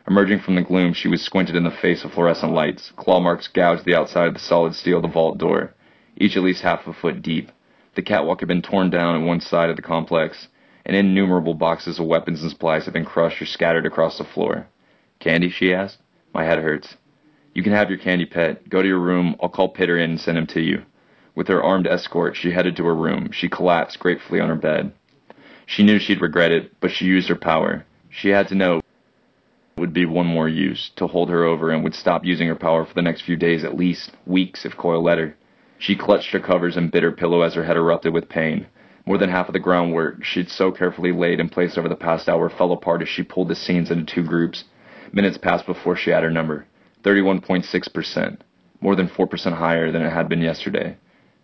Emerging 0.06 0.40
from 0.40 0.54
the 0.54 0.62
gloom, 0.62 0.92
she 0.92 1.08
was 1.08 1.22
squinted 1.22 1.56
in 1.56 1.64
the 1.64 1.70
face 1.70 2.04
of 2.04 2.12
fluorescent 2.12 2.52
lights. 2.52 2.92
Claw 2.96 3.20
marks 3.20 3.48
gouged 3.48 3.84
the 3.84 3.94
outside 3.94 4.26
of 4.26 4.34
the 4.34 4.40
solid 4.40 4.74
steel 4.74 4.96
of 4.96 5.02
the 5.02 5.08
vault 5.08 5.38
door 5.38 5.74
each 6.20 6.36
at 6.36 6.42
least 6.42 6.62
half 6.62 6.86
a 6.86 6.92
foot 6.92 7.22
deep. 7.22 7.50
The 7.94 8.02
catwalk 8.02 8.40
had 8.40 8.48
been 8.48 8.62
torn 8.62 8.90
down 8.90 9.16
on 9.16 9.24
one 9.24 9.40
side 9.40 9.70
of 9.70 9.76
the 9.76 9.82
complex, 9.82 10.48
and 10.90 10.96
innumerable 10.96 11.54
boxes 11.54 12.00
of 12.00 12.06
weapons 12.06 12.42
and 12.42 12.50
supplies 12.50 12.84
had 12.84 12.92
been 12.92 13.04
crushed 13.04 13.40
or 13.40 13.46
scattered 13.46 13.86
across 13.86 14.18
the 14.18 14.24
floor. 14.24 14.66
Candy? 15.20 15.48
she 15.48 15.72
asked. 15.72 15.98
My 16.34 16.44
head 16.44 16.58
hurts. 16.58 16.96
You 17.54 17.62
can 17.62 17.72
have 17.72 17.90
your 17.90 17.98
candy 18.00 18.26
pet. 18.26 18.68
Go 18.68 18.82
to 18.82 18.88
your 18.88 18.98
room. 18.98 19.36
I'll 19.40 19.48
call 19.48 19.68
Pitter 19.68 19.96
in 19.96 20.10
and 20.10 20.20
send 20.20 20.36
him 20.36 20.48
to 20.48 20.60
you. 20.60 20.82
With 21.36 21.46
her 21.46 21.62
armed 21.62 21.86
escort, 21.86 22.34
she 22.34 22.50
headed 22.50 22.74
to 22.74 22.86
her 22.86 22.94
room. 22.96 23.30
She 23.30 23.48
collapsed 23.48 24.00
gratefully 24.00 24.40
on 24.40 24.48
her 24.48 24.56
bed. 24.56 24.90
She 25.64 25.84
knew 25.84 26.00
she'd 26.00 26.20
regret 26.20 26.50
it, 26.50 26.72
but 26.80 26.90
she 26.90 27.04
used 27.04 27.28
her 27.28 27.36
power. 27.36 27.86
She 28.08 28.30
had 28.30 28.48
to 28.48 28.56
know 28.56 28.80
would 29.78 29.92
be 29.92 30.06
one 30.06 30.26
more 30.26 30.48
use, 30.48 30.90
to 30.96 31.06
hold 31.06 31.30
her 31.30 31.44
over, 31.44 31.70
and 31.70 31.84
would 31.84 31.94
stop 31.94 32.24
using 32.24 32.48
her 32.48 32.56
power 32.56 32.84
for 32.84 32.94
the 32.94 33.02
next 33.02 33.22
few 33.22 33.36
days 33.36 33.62
at 33.62 33.76
least, 33.76 34.10
weeks 34.26 34.64
if 34.66 34.76
Coil 34.76 35.04
let 35.04 35.18
her. 35.18 35.36
She 35.78 35.94
clutched 35.94 36.32
her 36.32 36.40
covers 36.40 36.76
and 36.76 36.90
bit 36.90 37.04
her 37.04 37.12
pillow 37.12 37.42
as 37.42 37.54
her 37.54 37.64
head 37.64 37.76
erupted 37.76 38.12
with 38.12 38.28
pain. 38.28 38.66
More 39.10 39.18
than 39.18 39.30
half 39.30 39.48
of 39.48 39.54
the 39.54 39.58
groundwork 39.58 40.22
she'd 40.22 40.48
so 40.48 40.70
carefully 40.70 41.10
laid 41.10 41.40
in 41.40 41.48
place 41.48 41.76
over 41.76 41.88
the 41.88 41.96
past 41.96 42.28
hour 42.28 42.48
fell 42.48 42.70
apart 42.70 43.02
as 43.02 43.08
she 43.08 43.24
pulled 43.24 43.48
the 43.48 43.56
scenes 43.56 43.90
into 43.90 44.04
two 44.04 44.22
groups. 44.22 44.62
Minutes 45.12 45.36
passed 45.36 45.66
before 45.66 45.96
she 45.96 46.10
had 46.10 46.22
her 46.22 46.30
number. 46.30 46.64
31.6%. 47.02 48.38
More 48.80 48.94
than 48.94 49.08
4% 49.08 49.52
higher 49.54 49.90
than 49.90 50.02
it 50.02 50.12
had 50.12 50.28
been 50.28 50.40
yesterday. 50.40 50.96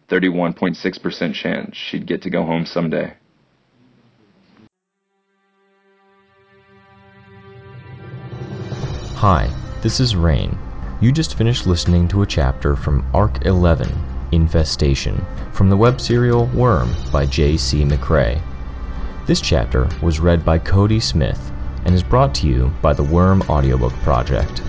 31.6% 0.08 1.34
chance 1.34 1.76
she'd 1.76 2.06
get 2.06 2.22
to 2.22 2.30
go 2.30 2.44
home 2.44 2.66
someday. 2.66 3.14
Hi, 9.16 9.52
this 9.82 9.98
is 9.98 10.14
Rain. 10.14 10.56
You 11.00 11.10
just 11.10 11.36
finished 11.36 11.66
listening 11.66 12.06
to 12.08 12.22
a 12.22 12.26
chapter 12.26 12.76
from 12.76 13.04
Arc 13.12 13.44
11 13.44 14.05
Infestation 14.32 15.24
from 15.52 15.70
the 15.70 15.76
web 15.76 16.00
serial 16.00 16.46
Worm 16.46 16.92
by 17.12 17.26
J.C. 17.26 17.84
McCrae. 17.84 18.42
This 19.26 19.40
chapter 19.40 19.88
was 20.02 20.18
read 20.20 20.44
by 20.44 20.58
Cody 20.58 21.00
Smith 21.00 21.52
and 21.84 21.94
is 21.94 22.02
brought 22.02 22.34
to 22.36 22.46
you 22.46 22.72
by 22.82 22.92
the 22.92 23.02
Worm 23.02 23.42
Audiobook 23.42 23.92
Project. 24.02 24.62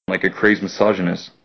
Like 0.08 0.24
a 0.24 0.30
crazed 0.30 0.62
misogynist. 0.62 1.35